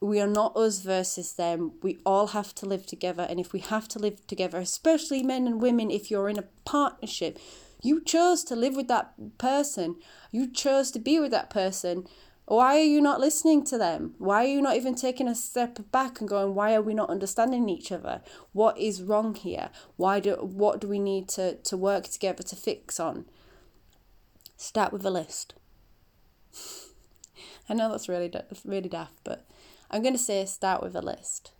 We 0.00 0.20
are 0.20 0.26
not 0.26 0.56
us 0.56 0.80
versus 0.80 1.32
them. 1.32 1.72
We 1.82 1.98
all 2.04 2.28
have 2.28 2.54
to 2.56 2.66
live 2.66 2.86
together. 2.86 3.26
And 3.28 3.40
if 3.40 3.52
we 3.52 3.60
have 3.60 3.88
to 3.88 3.98
live 3.98 4.26
together, 4.26 4.58
especially 4.58 5.22
men 5.22 5.46
and 5.46 5.60
women, 5.60 5.90
if 5.90 6.10
you're 6.10 6.28
in 6.28 6.38
a 6.38 6.44
partnership, 6.64 7.38
you 7.82 8.02
chose 8.02 8.44
to 8.44 8.56
live 8.56 8.76
with 8.76 8.88
that 8.88 9.38
person. 9.38 9.96
You 10.32 10.50
chose 10.50 10.90
to 10.92 10.98
be 10.98 11.18
with 11.18 11.30
that 11.30 11.50
person. 11.50 12.06
Why 12.46 12.78
are 12.78 12.84
you 12.84 13.00
not 13.00 13.20
listening 13.20 13.64
to 13.64 13.78
them? 13.78 14.14
Why 14.18 14.44
are 14.44 14.48
you 14.48 14.62
not 14.62 14.76
even 14.76 14.94
taking 14.94 15.26
a 15.26 15.34
step 15.34 15.78
back 15.90 16.20
and 16.20 16.28
going, 16.28 16.54
why 16.54 16.74
are 16.74 16.82
we 16.82 16.94
not 16.94 17.10
understanding 17.10 17.68
each 17.68 17.90
other? 17.90 18.22
What 18.52 18.78
is 18.78 19.02
wrong 19.02 19.34
here? 19.34 19.70
Why 19.96 20.20
do 20.20 20.34
what 20.34 20.80
do 20.80 20.86
we 20.86 21.00
need 21.00 21.28
to, 21.30 21.56
to 21.56 21.76
work 21.76 22.04
together 22.04 22.44
to 22.44 22.54
fix 22.54 23.00
on? 23.00 23.26
Start 24.56 24.92
with 24.92 25.04
a 25.04 25.10
list. 25.10 25.54
I 27.68 27.74
know 27.74 27.90
that's 27.90 28.08
really 28.08 28.32
really 28.64 28.88
daft, 28.88 29.18
but 29.24 29.46
I'm 29.90 30.02
going 30.02 30.14
to 30.14 30.18
say 30.18 30.44
start 30.44 30.82
with 30.82 30.94
a 30.94 31.02
list. 31.02 31.52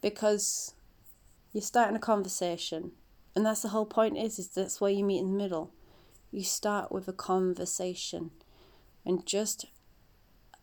Because 0.00 0.74
you're 1.52 1.62
starting 1.62 1.96
a 1.96 2.00
conversation 2.00 2.92
and 3.36 3.44
that's 3.44 3.62
the 3.62 3.68
whole 3.68 3.86
point 3.86 4.16
is, 4.16 4.38
is 4.38 4.48
that's 4.48 4.80
where 4.80 4.90
you 4.90 5.04
meet 5.04 5.18
in 5.18 5.32
the 5.32 5.38
middle. 5.38 5.72
You 6.30 6.42
start 6.42 6.90
with 6.90 7.06
a 7.06 7.12
conversation 7.12 8.30
and 9.04 9.26
just 9.26 9.66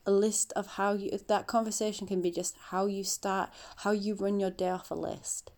a 0.06 0.12
list 0.12 0.52
of 0.54 0.68
how 0.68 0.94
you 0.94 1.18
that 1.28 1.48
conversation 1.48 2.08
can 2.08 2.22
be 2.22 2.30
just 2.30 2.58
how 2.70 2.88
you 2.88 3.04
start 3.04 3.50
how 3.78 3.92
you 3.92 4.16
run 4.16 4.40
your 4.40 4.50
day 4.50 4.70
off 4.70 4.92
a 4.92 4.96
list 4.96 5.52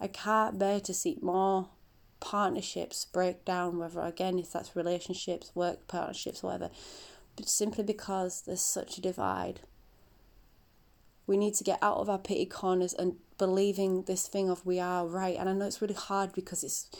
i 0.00 0.08
can't 0.08 0.58
bear 0.58 0.80
to 0.80 0.92
see 0.92 1.16
more 1.22 1.68
partnerships 2.22 3.04
break 3.04 3.44
down 3.44 3.78
whether 3.78 4.00
again 4.00 4.38
if 4.38 4.52
that's 4.52 4.76
relationships 4.76 5.50
work 5.54 5.86
partnerships 5.88 6.42
whatever 6.42 6.70
but 7.36 7.48
simply 7.48 7.82
because 7.82 8.42
there's 8.46 8.62
such 8.62 8.96
a 8.96 9.00
divide 9.00 9.60
we 11.26 11.36
need 11.36 11.54
to 11.54 11.64
get 11.64 11.78
out 11.82 11.98
of 11.98 12.10
our 12.10 12.18
pity 12.18 12.46
corners 12.46 12.92
and 12.92 13.16
believing 13.38 14.02
this 14.02 14.26
thing 14.26 14.50
of 14.50 14.66
we 14.66 14.78
are 14.80 15.06
right. 15.06 15.36
And 15.36 15.48
I 15.48 15.52
know 15.52 15.66
it's 15.66 15.80
really 15.80 15.94
hard 15.94 16.32
because 16.32 16.64
it's 16.64 16.90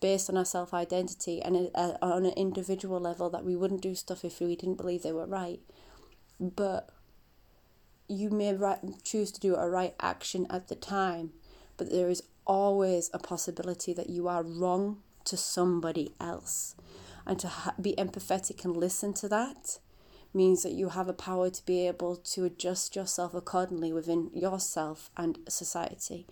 based 0.00 0.28
on 0.28 0.36
our 0.36 0.44
self 0.44 0.74
identity 0.74 1.40
and 1.42 1.70
uh, 1.74 1.94
on 2.02 2.26
an 2.26 2.32
individual 2.36 3.00
level 3.00 3.30
that 3.30 3.44
we 3.44 3.56
wouldn't 3.56 3.82
do 3.82 3.94
stuff 3.94 4.24
if 4.24 4.40
we 4.40 4.56
didn't 4.56 4.76
believe 4.76 5.02
they 5.02 5.12
were 5.12 5.26
right. 5.26 5.60
But 6.40 6.90
you 8.08 8.30
may 8.30 8.54
right, 8.54 8.78
choose 9.04 9.30
to 9.32 9.40
do 9.40 9.56
a 9.56 9.68
right 9.68 9.94
action 10.00 10.46
at 10.48 10.68
the 10.68 10.74
time, 10.74 11.32
but 11.76 11.90
there 11.90 12.08
is 12.08 12.22
always 12.46 13.10
a 13.12 13.18
possibility 13.18 13.92
that 13.92 14.10
you 14.10 14.28
are 14.28 14.42
wrong 14.42 15.02
to 15.24 15.36
somebody 15.36 16.14
else. 16.20 16.74
And 17.26 17.38
to 17.40 17.48
ha- 17.48 17.74
be 17.80 17.94
empathetic 17.96 18.64
and 18.64 18.76
listen 18.76 19.12
to 19.14 19.28
that 19.28 19.78
means 20.32 20.62
that 20.62 20.72
you 20.72 20.90
have 20.90 21.08
a 21.08 21.12
power 21.12 21.50
to 21.50 21.66
be 21.66 21.86
able 21.86 22.16
to 22.16 22.44
adjust 22.44 22.94
yourself 22.94 23.34
accordingly 23.34 23.92
within 23.92 24.30
yourself 24.32 25.10
and 25.16 25.38
society. 25.48 26.26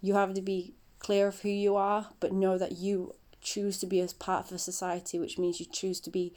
You 0.00 0.14
have 0.14 0.34
to 0.34 0.40
be 0.40 0.74
clear 0.98 1.28
of 1.28 1.40
who 1.40 1.48
you 1.48 1.76
are, 1.76 2.08
but 2.20 2.32
know 2.32 2.56
that 2.56 2.78
you 2.78 3.14
choose 3.40 3.78
to 3.78 3.86
be 3.86 4.00
as 4.00 4.12
part 4.12 4.46
of 4.46 4.52
a 4.52 4.58
society, 4.58 5.18
which 5.18 5.38
means 5.38 5.60
you 5.60 5.66
choose 5.66 6.00
to 6.00 6.10
be 6.10 6.32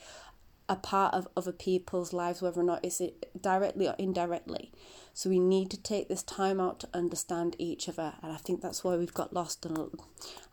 a 0.72 0.76
part 0.78 1.14
of 1.14 1.28
other 1.36 1.52
people's 1.52 2.14
lives, 2.14 2.42
whether 2.42 2.62
or 2.62 2.64
not 2.64 2.84
it's 2.86 3.02
directly 3.40 3.90
or 3.90 3.96
indirectly. 3.98 4.72
So 5.14 5.30
we 5.30 5.38
need 5.38 5.70
to 5.72 5.82
take 5.82 6.08
this 6.08 6.24
time 6.24 6.62
out 6.62 6.80
to 6.80 6.90
understand 6.94 7.58
each 7.60 7.90
other, 7.90 8.14
and 8.24 8.32
I 8.32 8.38
think 8.38 8.62
that's 8.62 8.82
why 8.82 8.96
we've 8.96 9.14
got 9.14 9.34
lost 9.34 9.66
on, 9.66 9.92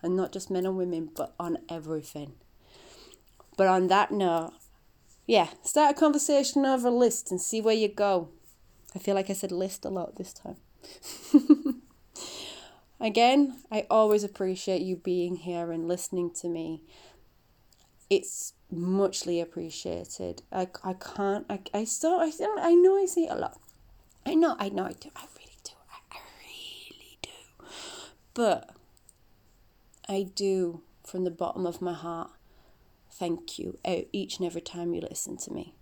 and 0.02 0.16
not 0.16 0.32
just 0.32 0.50
men 0.50 0.66
and 0.66 0.76
women, 0.76 1.10
but 1.14 1.36
on 1.38 1.58
everything. 1.70 2.32
But 3.56 3.68
on 3.68 3.86
that 3.86 4.10
note, 4.10 4.54
yeah, 5.24 5.50
start 5.62 5.96
a 5.96 5.98
conversation 5.98 6.66
over 6.66 6.88
a 6.88 6.90
list 6.90 7.30
and 7.30 7.40
see 7.40 7.60
where 7.60 7.74
you 7.74 7.86
go. 7.86 8.30
I 8.96 8.98
feel 8.98 9.14
like 9.14 9.30
I 9.30 9.34
said 9.34 9.52
list 9.52 9.84
a 9.84 9.88
lot 9.88 10.16
this 10.16 10.32
time. 10.32 10.56
Again, 13.00 13.58
I 13.70 13.86
always 13.88 14.24
appreciate 14.24 14.82
you 14.82 14.96
being 14.96 15.36
here 15.36 15.70
and 15.70 15.86
listening 15.86 16.32
to 16.40 16.48
me. 16.48 16.82
It's 18.10 18.54
muchly 18.70 19.40
appreciated. 19.40 20.42
I, 20.52 20.68
I 20.84 20.94
can't, 20.94 21.46
I, 21.48 21.60
I 21.74 21.84
still, 21.84 22.20
I, 22.20 22.30
still, 22.30 22.54
I 22.58 22.74
know 22.74 22.96
I 22.96 23.06
say 23.06 23.22
it 23.22 23.30
a 23.30 23.36
lot. 23.36 23.58
I 24.26 24.34
know, 24.34 24.56
I 24.58 24.68
know 24.68 24.84
I 24.84 24.92
do. 24.92 25.10
I 25.16 25.24
really 25.36 25.58
do. 25.64 25.72
I, 25.90 26.16
I 26.16 26.20
really 26.40 27.18
do. 27.22 27.66
But 28.34 28.70
I 30.08 30.22
do 30.34 30.82
from 31.04 31.24
the 31.24 31.30
bottom 31.30 31.66
of 31.66 31.80
my 31.80 31.94
heart 31.94 32.30
thank 33.10 33.58
you 33.58 33.78
each 34.12 34.38
and 34.38 34.46
every 34.46 34.60
time 34.60 34.94
you 34.94 35.00
listen 35.00 35.36
to 35.36 35.52
me. 35.52 35.74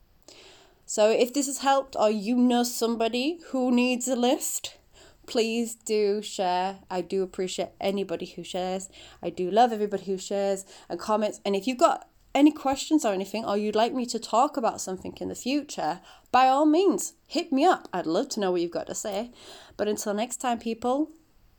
So 0.87 1.11
if 1.11 1.35
this 1.35 1.47
has 1.47 1.59
helped 1.59 1.97
or 1.99 2.11
you 2.11 2.37
know 2.37 2.63
somebody 2.63 3.41
who 3.49 3.71
needs 3.71 4.09
a 4.09 4.17
lift, 4.17 4.79
please 5.27 5.75
do 5.75 6.23
share. 6.23 6.79
I 6.91 7.01
do 7.01 7.23
appreciate 7.23 7.71
anybody 7.81 8.27
who 8.27 8.45
shares. 8.45 8.89
I 9.23 9.31
do 9.31 9.51
love 9.51 9.73
everybody 9.73 10.05
who 10.05 10.17
shares 10.17 10.65
and 10.89 10.99
comments. 10.99 11.41
And 11.45 11.55
if 11.55 11.67
you've 11.67 11.79
got 11.79 12.09
any 12.37 12.53
questions 12.53 13.05
or 13.05 13.15
anything, 13.15 13.45
or 13.47 13.57
you'd 13.57 13.75
like 13.75 13.95
me 13.95 14.05
to 14.07 14.19
talk 14.19 14.59
about 14.59 14.81
something 14.81 15.17
in 15.21 15.29
the 15.29 15.35
future, 15.35 16.01
by 16.31 16.49
all 16.49 16.67
means, 16.67 17.15
hit 17.27 17.51
me 17.51 17.65
up. 17.65 17.89
I'd 17.95 18.07
love 18.07 18.29
to 18.31 18.41
know 18.41 18.53
what 18.53 18.61
you've 18.61 18.71
got 18.71 18.87
to 18.89 18.95
say. 18.95 19.33
But 19.79 19.89
until 19.89 20.13
next 20.13 20.37
time, 20.37 20.59
people, 20.59 21.11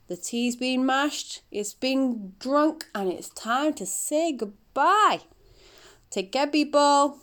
the 0.08 0.16
tea's 0.16 0.56
been 0.56 0.86
mashed, 0.86 1.42
it's 1.52 1.74
been 1.74 2.34
drunk, 2.40 2.86
and 2.94 3.12
it's 3.12 3.30
time 3.30 3.74
to 3.74 3.86
say 3.88 4.32
goodbye. 4.32 5.22
Take 6.12 6.32
care, 6.32 6.48
people. 6.48 7.22